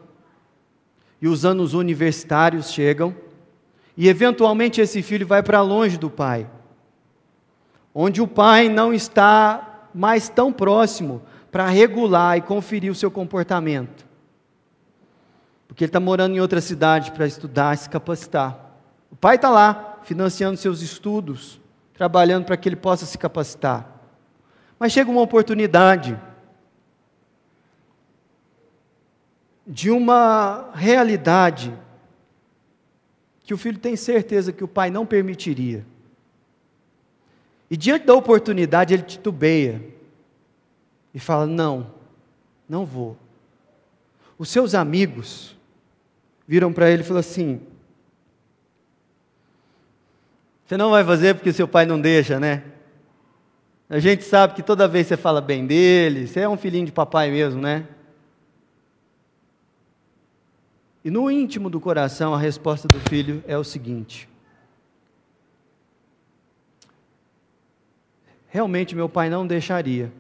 e 1.20 1.26
os 1.26 1.44
anos 1.44 1.74
universitários 1.74 2.70
chegam, 2.70 3.12
e 3.96 4.06
eventualmente 4.06 4.80
esse 4.80 5.02
filho 5.02 5.26
vai 5.26 5.42
para 5.42 5.60
longe 5.62 5.98
do 5.98 6.08
pai, 6.08 6.48
onde 7.92 8.22
o 8.22 8.28
pai 8.28 8.68
não 8.68 8.94
está 8.94 9.88
mais 9.92 10.28
tão 10.28 10.52
próximo 10.52 11.20
para 11.50 11.66
regular 11.66 12.38
e 12.38 12.40
conferir 12.40 12.92
o 12.92 12.94
seu 12.94 13.10
comportamento. 13.10 14.06
Porque 15.66 15.82
ele 15.82 15.88
está 15.88 15.98
morando 15.98 16.36
em 16.36 16.40
outra 16.40 16.60
cidade 16.60 17.10
para 17.10 17.26
estudar, 17.26 17.76
se 17.76 17.90
capacitar. 17.90 18.76
O 19.10 19.16
pai 19.16 19.34
está 19.34 19.50
lá, 19.50 19.98
financiando 20.04 20.56
seus 20.56 20.82
estudos, 20.82 21.60
trabalhando 22.02 22.44
para 22.44 22.56
que 22.56 22.68
ele 22.68 22.74
possa 22.74 23.06
se 23.06 23.16
capacitar. 23.16 23.88
Mas 24.76 24.90
chega 24.90 25.08
uma 25.08 25.20
oportunidade 25.20 26.20
de 29.64 29.88
uma 29.88 30.72
realidade 30.74 31.72
que 33.44 33.54
o 33.54 33.56
filho 33.56 33.78
tem 33.78 33.94
certeza 33.94 34.52
que 34.52 34.64
o 34.64 34.68
pai 34.68 34.90
não 34.90 35.06
permitiria. 35.06 35.86
E 37.70 37.76
diante 37.76 38.04
da 38.04 38.14
oportunidade 38.14 38.92
ele 38.92 39.04
titubeia 39.04 39.80
e 41.14 41.20
fala: 41.20 41.46
Não, 41.46 41.94
não 42.68 42.84
vou. 42.84 43.16
Os 44.36 44.48
seus 44.48 44.74
amigos 44.74 45.56
viram 46.48 46.72
para 46.72 46.90
ele 46.90 47.02
e 47.02 47.06
falaram 47.06 47.20
assim: 47.20 47.60
Você 50.72 50.78
não 50.78 50.88
vai 50.88 51.04
fazer 51.04 51.34
porque 51.34 51.52
seu 51.52 51.68
pai 51.68 51.84
não 51.84 52.00
deixa, 52.00 52.40
né? 52.40 52.64
A 53.90 53.98
gente 53.98 54.24
sabe 54.24 54.54
que 54.54 54.62
toda 54.62 54.88
vez 54.88 55.06
você 55.06 55.18
fala 55.18 55.38
bem 55.38 55.66
dele, 55.66 56.26
você 56.26 56.40
é 56.40 56.48
um 56.48 56.56
filhinho 56.56 56.86
de 56.86 56.92
papai 56.92 57.30
mesmo, 57.30 57.60
né? 57.60 57.86
E 61.04 61.10
no 61.10 61.30
íntimo 61.30 61.68
do 61.68 61.78
coração, 61.78 62.32
a 62.32 62.38
resposta 62.38 62.88
do 62.88 62.98
filho 63.10 63.44
é 63.46 63.58
o 63.58 63.62
seguinte: 63.62 64.26
Realmente 68.48 68.96
meu 68.96 69.10
pai 69.10 69.28
não 69.28 69.46
deixaria 69.46 70.10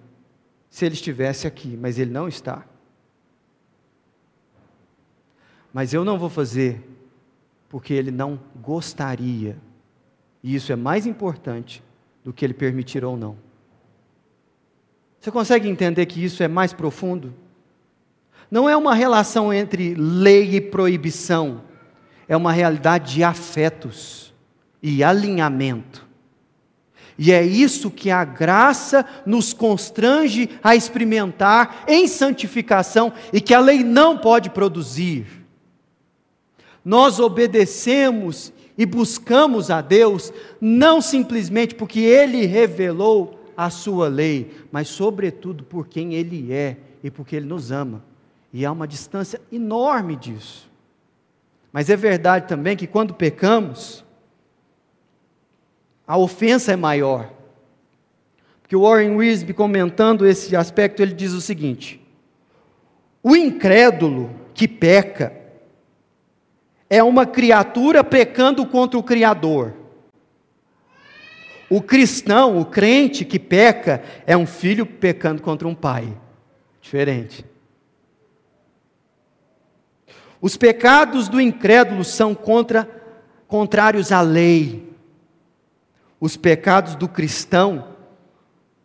se 0.68 0.84
ele 0.84 0.94
estivesse 0.94 1.46
aqui, 1.46 1.78
mas 1.80 1.98
ele 1.98 2.10
não 2.10 2.28
está. 2.28 2.62
Mas 5.72 5.94
eu 5.94 6.04
não 6.04 6.18
vou 6.18 6.28
fazer 6.28 6.86
porque 7.70 7.94
ele 7.94 8.10
não 8.10 8.38
gostaria. 8.54 9.56
E 10.42 10.54
isso 10.54 10.72
é 10.72 10.76
mais 10.76 11.06
importante 11.06 11.82
do 12.24 12.32
que 12.32 12.44
ele 12.44 12.54
permitir 12.54 13.04
ou 13.04 13.16
não. 13.16 13.36
Você 15.20 15.30
consegue 15.30 15.68
entender 15.68 16.06
que 16.06 16.22
isso 16.22 16.42
é 16.42 16.48
mais 16.48 16.72
profundo? 16.72 17.32
Não 18.50 18.68
é 18.68 18.76
uma 18.76 18.94
relação 18.94 19.52
entre 19.52 19.94
lei 19.94 20.56
e 20.56 20.60
proibição, 20.60 21.62
é 22.28 22.36
uma 22.36 22.52
realidade 22.52 23.14
de 23.14 23.24
afetos 23.24 24.34
e 24.82 25.02
alinhamento. 25.04 26.06
E 27.16 27.30
é 27.30 27.42
isso 27.42 27.90
que 27.90 28.10
a 28.10 28.24
graça 28.24 29.06
nos 29.24 29.52
constrange 29.52 30.50
a 30.62 30.74
experimentar 30.74 31.84
em 31.86 32.08
santificação 32.08 33.12
e 33.32 33.40
que 33.40 33.54
a 33.54 33.60
lei 33.60 33.84
não 33.84 34.18
pode 34.18 34.50
produzir. 34.50 35.26
Nós 36.84 37.20
obedecemos 37.20 38.52
e 38.76 38.86
buscamos 38.86 39.70
a 39.70 39.80
Deus 39.80 40.32
não 40.60 41.00
simplesmente 41.00 41.74
porque 41.74 42.00
Ele 42.00 42.46
revelou 42.46 43.38
a 43.56 43.70
Sua 43.70 44.08
lei, 44.08 44.50
mas 44.70 44.88
sobretudo 44.88 45.64
por 45.64 45.86
quem 45.86 46.14
Ele 46.14 46.52
é 46.52 46.76
e 47.02 47.10
porque 47.10 47.36
Ele 47.36 47.46
nos 47.46 47.70
ama. 47.70 48.02
E 48.52 48.64
há 48.64 48.72
uma 48.72 48.86
distância 48.86 49.40
enorme 49.50 50.16
disso. 50.16 50.70
Mas 51.72 51.88
é 51.88 51.96
verdade 51.96 52.46
também 52.46 52.76
que 52.76 52.86
quando 52.86 53.14
pecamos, 53.14 54.04
a 56.06 56.18
ofensa 56.18 56.72
é 56.72 56.76
maior. 56.76 57.32
Porque 58.60 58.76
o 58.76 58.82
Warren 58.82 59.16
Wisby, 59.16 59.54
comentando 59.54 60.26
esse 60.26 60.54
aspecto, 60.54 61.00
ele 61.00 61.14
diz 61.14 61.32
o 61.32 61.40
seguinte: 61.40 62.00
o 63.22 63.34
incrédulo 63.34 64.30
que 64.54 64.68
peca 64.68 65.41
é 66.92 67.02
uma 67.02 67.24
criatura 67.24 68.04
pecando 68.04 68.66
contra 68.66 69.00
o 69.00 69.02
Criador. 69.02 69.72
O 71.70 71.80
cristão, 71.80 72.60
o 72.60 72.66
crente 72.66 73.24
que 73.24 73.38
peca, 73.38 74.02
é 74.26 74.36
um 74.36 74.44
filho 74.44 74.84
pecando 74.84 75.40
contra 75.40 75.66
um 75.66 75.74
pai. 75.74 76.14
Diferente. 76.82 77.46
Os 80.38 80.54
pecados 80.58 81.30
do 81.30 81.40
incrédulo 81.40 82.04
são 82.04 82.34
contra, 82.34 82.86
contrários 83.48 84.12
à 84.12 84.20
lei. 84.20 84.94
Os 86.20 86.36
pecados 86.36 86.94
do 86.94 87.08
cristão 87.08 87.88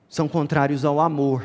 são 0.08 0.30
contrários 0.30 0.86
ao 0.86 1.02
amor. 1.02 1.44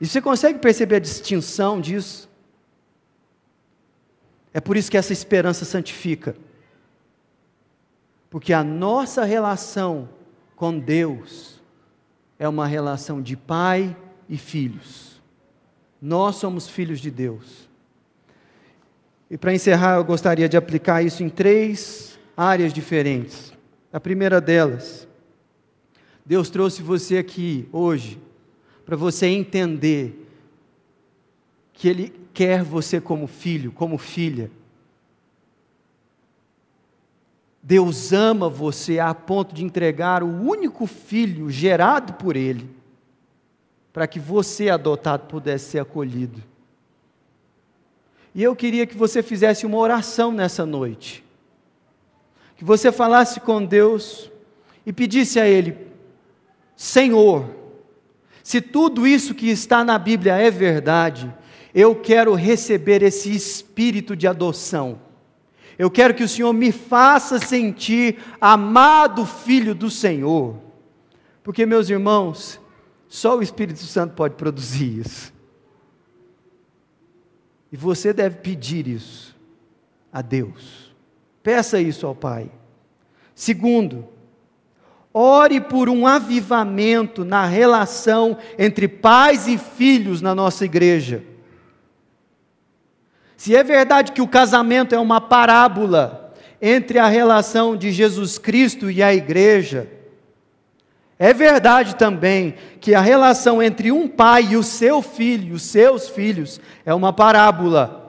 E 0.00 0.06
você 0.06 0.22
consegue 0.22 0.58
perceber 0.60 0.96
a 0.96 1.00
distinção 1.00 1.78
disso? 1.78 2.26
É 4.56 4.60
por 4.60 4.74
isso 4.74 4.90
que 4.90 4.96
essa 4.96 5.12
esperança 5.12 5.66
santifica. 5.66 6.34
Porque 8.30 8.54
a 8.54 8.64
nossa 8.64 9.22
relação 9.22 10.08
com 10.56 10.78
Deus 10.78 11.60
é 12.38 12.48
uma 12.48 12.66
relação 12.66 13.20
de 13.20 13.36
pai 13.36 13.94
e 14.26 14.38
filhos. 14.38 15.20
Nós 16.00 16.36
somos 16.36 16.66
filhos 16.66 17.00
de 17.00 17.10
Deus. 17.10 17.68
E 19.30 19.36
para 19.36 19.52
encerrar, 19.52 19.96
eu 19.96 20.04
gostaria 20.06 20.48
de 20.48 20.56
aplicar 20.56 21.02
isso 21.02 21.22
em 21.22 21.28
três 21.28 22.18
áreas 22.34 22.72
diferentes. 22.72 23.52
A 23.92 24.00
primeira 24.00 24.40
delas, 24.40 25.06
Deus 26.24 26.48
trouxe 26.48 26.80
você 26.80 27.18
aqui 27.18 27.68
hoje 27.70 28.18
para 28.86 28.96
você 28.96 29.26
entender 29.26 30.26
que 31.74 31.90
Ele 31.90 32.25
quer 32.36 32.62
você 32.62 33.00
como 33.00 33.26
filho, 33.26 33.72
como 33.72 33.96
filha. 33.96 34.50
Deus 37.62 38.12
ama 38.12 38.46
você 38.46 38.98
a 38.98 39.14
ponto 39.14 39.54
de 39.54 39.64
entregar 39.64 40.22
o 40.22 40.26
único 40.26 40.86
filho 40.86 41.48
gerado 41.48 42.12
por 42.12 42.36
Ele, 42.36 42.68
para 43.90 44.06
que 44.06 44.20
você, 44.20 44.68
adotado, 44.68 45.26
pudesse 45.28 45.70
ser 45.70 45.78
acolhido. 45.78 46.42
E 48.34 48.42
eu 48.42 48.54
queria 48.54 48.86
que 48.86 48.94
você 48.94 49.22
fizesse 49.22 49.64
uma 49.64 49.78
oração 49.78 50.30
nessa 50.30 50.66
noite 50.66 51.24
que 52.54 52.64
você 52.64 52.92
falasse 52.92 53.40
com 53.40 53.64
Deus 53.64 54.30
e 54.84 54.92
pedisse 54.92 55.40
a 55.40 55.46
Ele: 55.46 55.74
Senhor, 56.76 57.48
se 58.42 58.60
tudo 58.60 59.06
isso 59.06 59.34
que 59.34 59.48
está 59.48 59.82
na 59.82 59.98
Bíblia 59.98 60.34
é 60.34 60.50
verdade, 60.50 61.34
eu 61.76 61.94
quero 61.94 62.32
receber 62.32 63.02
esse 63.02 63.30
espírito 63.36 64.16
de 64.16 64.26
adoção. 64.26 64.98
Eu 65.78 65.90
quero 65.90 66.14
que 66.14 66.24
o 66.24 66.28
Senhor 66.28 66.54
me 66.54 66.72
faça 66.72 67.38
sentir 67.38 68.16
amado 68.40 69.26
filho 69.26 69.74
do 69.74 69.90
Senhor. 69.90 70.56
Porque, 71.42 71.66
meus 71.66 71.90
irmãos, 71.90 72.58
só 73.06 73.36
o 73.36 73.42
Espírito 73.42 73.80
Santo 73.80 74.14
pode 74.14 74.36
produzir 74.36 75.00
isso. 75.00 75.34
E 77.70 77.76
você 77.76 78.10
deve 78.10 78.36
pedir 78.36 78.88
isso 78.88 79.36
a 80.10 80.22
Deus. 80.22 80.94
Peça 81.42 81.78
isso 81.78 82.06
ao 82.06 82.14
Pai. 82.14 82.50
Segundo, 83.34 84.08
ore 85.12 85.60
por 85.60 85.90
um 85.90 86.06
avivamento 86.06 87.22
na 87.22 87.44
relação 87.44 88.38
entre 88.58 88.88
pais 88.88 89.46
e 89.46 89.58
filhos 89.58 90.22
na 90.22 90.34
nossa 90.34 90.64
igreja. 90.64 91.35
Se 93.36 93.54
é 93.54 93.62
verdade 93.62 94.12
que 94.12 94.22
o 94.22 94.28
casamento 94.28 94.94
é 94.94 94.98
uma 94.98 95.20
parábola 95.20 96.34
entre 96.60 96.98
a 96.98 97.06
relação 97.06 97.76
de 97.76 97.92
Jesus 97.92 98.38
Cristo 98.38 98.90
e 98.90 99.02
a 99.02 99.14
igreja, 99.14 99.88
é 101.18 101.32
verdade 101.32 101.96
também 101.96 102.54
que 102.80 102.94
a 102.94 103.00
relação 103.00 103.62
entre 103.62 103.90
um 103.90 104.08
pai 104.08 104.48
e 104.52 104.56
o 104.56 104.62
seu 104.62 105.00
filho, 105.00 105.54
os 105.54 105.62
seus 105.62 106.08
filhos, 106.08 106.60
é 106.84 106.94
uma 106.94 107.12
parábola 107.12 108.02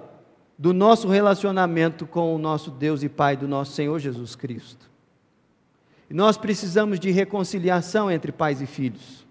do 0.58 0.74
nosso 0.74 1.08
relacionamento 1.08 2.06
com 2.08 2.36
o 2.36 2.38
nosso 2.38 2.72
Deus 2.72 3.04
e 3.04 3.10
Pai 3.10 3.38
do 3.38 3.48
nosso 3.48 3.74
Senhor 3.74 4.00
Jesus 4.00 4.36
Cristo. 4.36 4.90
E 6.10 6.14
nós 6.14 6.38
precisamos 6.38 7.00
de 7.00 7.12
reconciliação 7.12 8.10
entre 8.10 8.32
pais 8.32 8.62
e 8.62 8.66
filhos. 8.66 9.26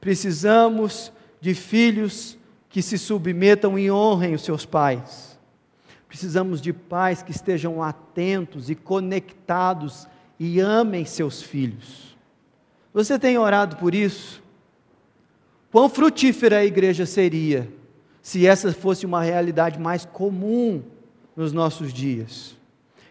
Precisamos 0.00 1.12
de 1.40 1.54
filhos 1.54 2.38
que 2.74 2.82
se 2.82 2.98
submetam 2.98 3.78
e 3.78 3.88
honrem 3.88 4.34
os 4.34 4.42
seus 4.42 4.66
pais. 4.66 5.38
Precisamos 6.08 6.60
de 6.60 6.72
pais 6.72 7.22
que 7.22 7.30
estejam 7.30 7.80
atentos 7.80 8.68
e 8.68 8.74
conectados 8.74 10.08
e 10.40 10.58
amem 10.58 11.04
seus 11.04 11.40
filhos. 11.40 12.16
Você 12.92 13.16
tem 13.16 13.38
orado 13.38 13.76
por 13.76 13.94
isso? 13.94 14.42
Quão 15.70 15.88
frutífera 15.88 16.58
a 16.58 16.64
igreja 16.64 17.06
seria 17.06 17.72
se 18.20 18.44
essa 18.44 18.72
fosse 18.72 19.06
uma 19.06 19.22
realidade 19.22 19.78
mais 19.78 20.04
comum 20.04 20.82
nos 21.36 21.52
nossos 21.52 21.92
dias? 21.92 22.56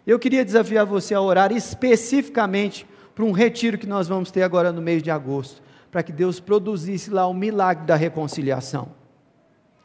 Eu 0.06 0.20
queria 0.20 0.44
desafiar 0.44 0.86
você 0.86 1.14
a 1.14 1.22
orar 1.22 1.54
especificamente 1.54 2.86
para 3.16 3.24
um 3.24 3.32
retiro 3.32 3.78
que 3.78 3.88
nós 3.88 4.10
vamos 4.10 4.30
ter 4.30 4.44
agora 4.44 4.74
no 4.74 4.82
mês 4.82 5.02
de 5.02 5.10
agosto, 5.10 5.64
para 5.90 6.04
que 6.04 6.12
Deus 6.12 6.42
produzisse 6.42 7.10
lá 7.10 7.26
o 7.26 7.34
milagre 7.34 7.86
da 7.86 7.96
reconciliação 7.96 9.02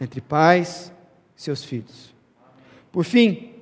entre 0.01 0.21
pais 0.21 0.93
e 1.37 1.43
seus 1.43 1.65
filhos. 1.65 2.15
Por 2.91 3.05
fim, 3.05 3.55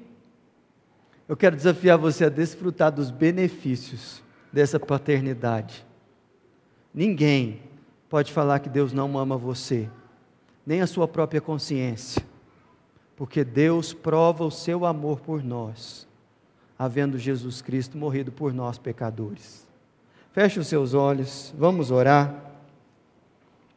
eu 1.28 1.36
quero 1.36 1.56
desafiar 1.56 1.98
você 1.98 2.26
a 2.26 2.28
desfrutar 2.28 2.92
dos 2.92 3.10
benefícios 3.10 4.22
dessa 4.52 4.78
paternidade. 4.78 5.84
Ninguém 6.94 7.62
pode 8.08 8.32
falar 8.32 8.60
que 8.60 8.68
Deus 8.68 8.92
não 8.92 9.18
ama 9.18 9.36
você, 9.36 9.90
nem 10.64 10.80
a 10.80 10.86
sua 10.86 11.08
própria 11.08 11.40
consciência, 11.40 12.22
porque 13.16 13.44
Deus 13.44 13.92
prova 13.92 14.44
o 14.44 14.50
seu 14.50 14.86
amor 14.86 15.20
por 15.20 15.42
nós, 15.42 16.06
havendo 16.78 17.18
Jesus 17.18 17.60
Cristo 17.60 17.98
morrido 17.98 18.30
por 18.30 18.54
nós, 18.54 18.78
pecadores. 18.78 19.66
Feche 20.32 20.60
os 20.60 20.68
seus 20.68 20.94
olhos, 20.94 21.52
vamos 21.58 21.90
orar, 21.90 22.52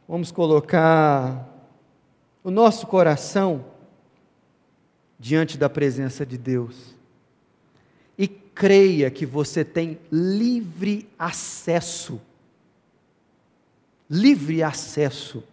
vamos 0.06 0.30
colocar 0.30 1.49
o 2.42 2.50
nosso 2.50 2.86
coração 2.86 3.64
diante 5.18 5.58
da 5.58 5.68
presença 5.68 6.24
de 6.24 6.38
Deus. 6.38 6.94
E 8.16 8.26
creia 8.28 9.10
que 9.10 9.26
você 9.26 9.64
tem 9.64 9.98
livre 10.10 11.08
acesso 11.18 12.20
livre 14.10 14.60
acesso 14.60 15.44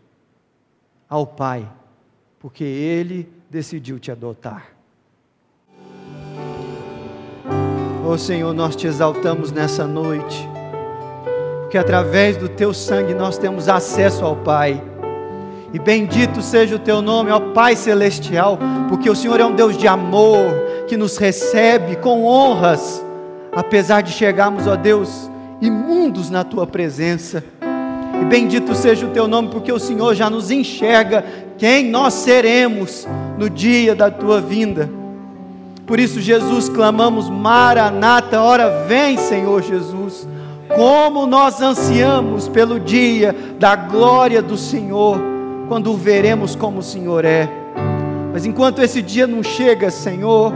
ao 1.08 1.28
Pai, 1.28 1.70
porque 2.40 2.64
Ele 2.64 3.30
decidiu 3.50 4.00
te 4.00 4.12
adotar. 4.12 4.72
Oh 8.04 8.18
Senhor, 8.18 8.54
nós 8.54 8.76
te 8.76 8.88
exaltamos 8.88 9.52
nessa 9.52 9.86
noite, 9.86 10.48
porque 11.62 11.78
através 11.78 12.36
do 12.36 12.50
Teu 12.50 12.74
sangue 12.74 13.14
nós 13.14 13.38
temos 13.38 13.70
acesso 13.70 14.26
ao 14.26 14.36
Pai. 14.38 14.84
E 15.78 15.80
bendito 15.80 16.42
seja 16.42 16.76
o 16.76 16.80
Teu 16.80 17.04
nome, 17.04 17.30
ó 17.30 17.40
Pai 17.40 17.76
Celestial, 17.76 18.58
porque 18.90 19.08
o 19.08 19.16
Senhor 19.16 19.40
é 19.40 19.46
um 19.46 19.54
Deus 19.54 19.78
de 19.78 19.88
amor, 19.88 20.52
que 20.88 20.98
nos 20.98 21.18
recebe 21.18 21.98
com 21.98 22.26
honras, 22.26 23.06
apesar 23.56 24.02
de 24.02 24.12
chegarmos, 24.12 24.66
ó 24.66 24.76
Deus, 24.76 25.30
imundos 25.62 26.32
na 26.32 26.44
Tua 26.44 26.66
presença. 26.66 27.44
E 28.20 28.26
bendito 28.26 28.74
seja 28.74 29.06
o 29.06 29.12
teu 29.12 29.28
nome, 29.28 29.50
porque 29.50 29.72
o 29.72 29.78
Senhor 29.78 30.16
já 30.16 30.32
nos 30.32 30.50
enxerga 30.50 31.24
quem 31.60 31.86
nós 31.86 32.16
seremos 32.16 33.08
no 33.38 33.48
dia 33.48 33.94
da 33.94 34.10
tua 34.10 34.42
vinda. 34.42 34.90
Por 35.86 36.00
isso, 36.00 36.20
Jesus, 36.20 36.70
clamamos: 36.70 37.30
Maranata, 37.30 38.42
ora 38.42 38.84
vem, 38.88 39.16
Senhor 39.16 39.62
Jesus. 39.62 40.28
Como 40.76 41.28
nós 41.28 41.62
ansiamos 41.62 42.50
pelo 42.50 42.80
dia 42.80 43.36
da 43.60 43.76
glória 43.76 44.42
do 44.42 44.58
Senhor, 44.58 45.37
quando 45.68 45.92
o 45.92 45.98
veremos 45.98 46.56
como 46.56 46.80
o 46.80 46.84
Senhor 46.84 47.26
é. 47.26 47.50
Mas 48.32 48.46
enquanto 48.46 48.82
esse 48.82 49.02
dia 49.02 49.28
não 49.28 49.44
chega, 49.44 49.90
Senhor, 49.90 50.54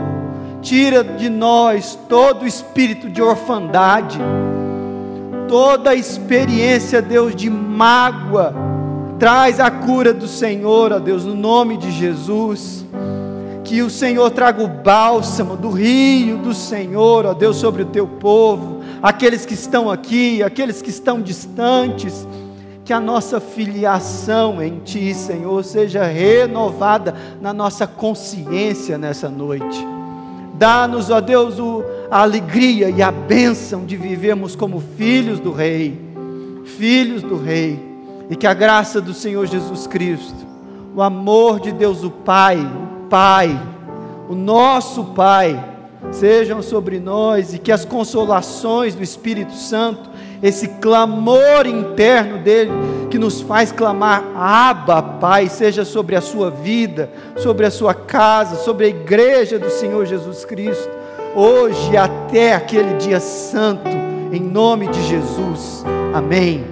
tira 0.60 1.02
de 1.02 1.28
nós 1.28 1.98
todo 2.08 2.46
espírito 2.46 3.08
de 3.08 3.20
orfandade 3.20 4.18
toda 5.52 5.94
experiência, 5.94 7.02
Deus, 7.02 7.36
de 7.36 7.50
mágoa, 7.50 8.54
traz 9.18 9.60
a 9.60 9.70
cura 9.70 10.14
do 10.14 10.26
Senhor, 10.26 10.94
ó 10.94 10.98
Deus, 10.98 11.26
no 11.26 11.34
nome 11.34 11.76
de 11.76 11.90
Jesus. 11.90 12.86
Que 13.62 13.82
o 13.82 13.90
Senhor 13.90 14.30
traga 14.30 14.64
o 14.64 14.66
bálsamo 14.66 15.54
do 15.54 15.68
rio 15.68 16.38
do 16.38 16.54
Senhor, 16.54 17.26
ó 17.26 17.34
Deus, 17.34 17.58
sobre 17.58 17.82
o 17.82 17.84
teu 17.84 18.06
povo, 18.06 18.80
aqueles 19.02 19.44
que 19.44 19.52
estão 19.52 19.90
aqui, 19.90 20.42
aqueles 20.42 20.80
que 20.80 20.88
estão 20.88 21.20
distantes. 21.20 22.26
Que 22.84 22.92
a 22.92 23.00
nossa 23.00 23.40
filiação 23.40 24.62
em 24.62 24.80
Ti, 24.80 25.14
Senhor, 25.14 25.62
seja 25.64 26.04
renovada 26.04 27.14
na 27.40 27.52
nossa 27.52 27.86
consciência 27.86 28.98
nessa 28.98 29.28
noite. 29.28 29.86
Dá-nos, 30.54 31.10
ó 31.10 31.20
Deus, 31.20 31.56
a 32.10 32.22
alegria 32.22 32.90
e 32.90 33.02
a 33.02 33.10
bênção 33.10 33.84
de 33.84 33.96
vivermos 33.96 34.54
como 34.54 34.80
filhos 34.96 35.40
do 35.40 35.52
Rei, 35.52 35.98
filhos 36.64 37.22
do 37.22 37.36
Rei, 37.36 37.80
e 38.28 38.36
que 38.36 38.46
a 38.46 38.54
graça 38.54 39.00
do 39.00 39.12
Senhor 39.12 39.46
Jesus 39.46 39.86
Cristo, 39.86 40.46
o 40.94 41.02
amor 41.02 41.58
de 41.58 41.72
Deus 41.72 42.04
o 42.04 42.10
Pai, 42.10 42.58
o 42.58 43.08
Pai, 43.08 43.60
o 44.28 44.34
nosso 44.34 45.06
Pai, 45.06 45.72
sejam 46.10 46.62
sobre 46.62 46.98
nós 47.00 47.54
e 47.54 47.58
que 47.58 47.72
as 47.72 47.84
consolações 47.84 48.94
do 48.94 49.02
Espírito 49.02 49.54
Santo, 49.54 50.10
esse 50.42 50.66
clamor 50.68 51.66
interno 51.66 52.38
dele, 52.38 52.72
que 53.10 53.18
nos 53.18 53.40
faz 53.40 53.70
clamar, 53.70 54.24
Abba, 54.34 55.02
Pai, 55.02 55.48
seja 55.48 55.84
sobre 55.84 56.16
a 56.16 56.20
sua 56.20 56.50
vida, 56.50 57.10
sobre 57.36 57.66
a 57.66 57.70
sua 57.70 57.94
casa, 57.94 58.56
sobre 58.56 58.86
a 58.86 58.88
igreja 58.88 59.58
do 59.58 59.70
Senhor 59.70 60.04
Jesus 60.06 60.44
Cristo 60.44 61.02
hoje 61.34 61.96
até 61.96 62.54
aquele 62.54 62.94
dia 62.94 63.20
santo, 63.20 63.88
em 64.32 64.40
nome 64.40 64.88
de 64.88 65.02
Jesus. 65.02 65.84
Amém. 66.14 66.71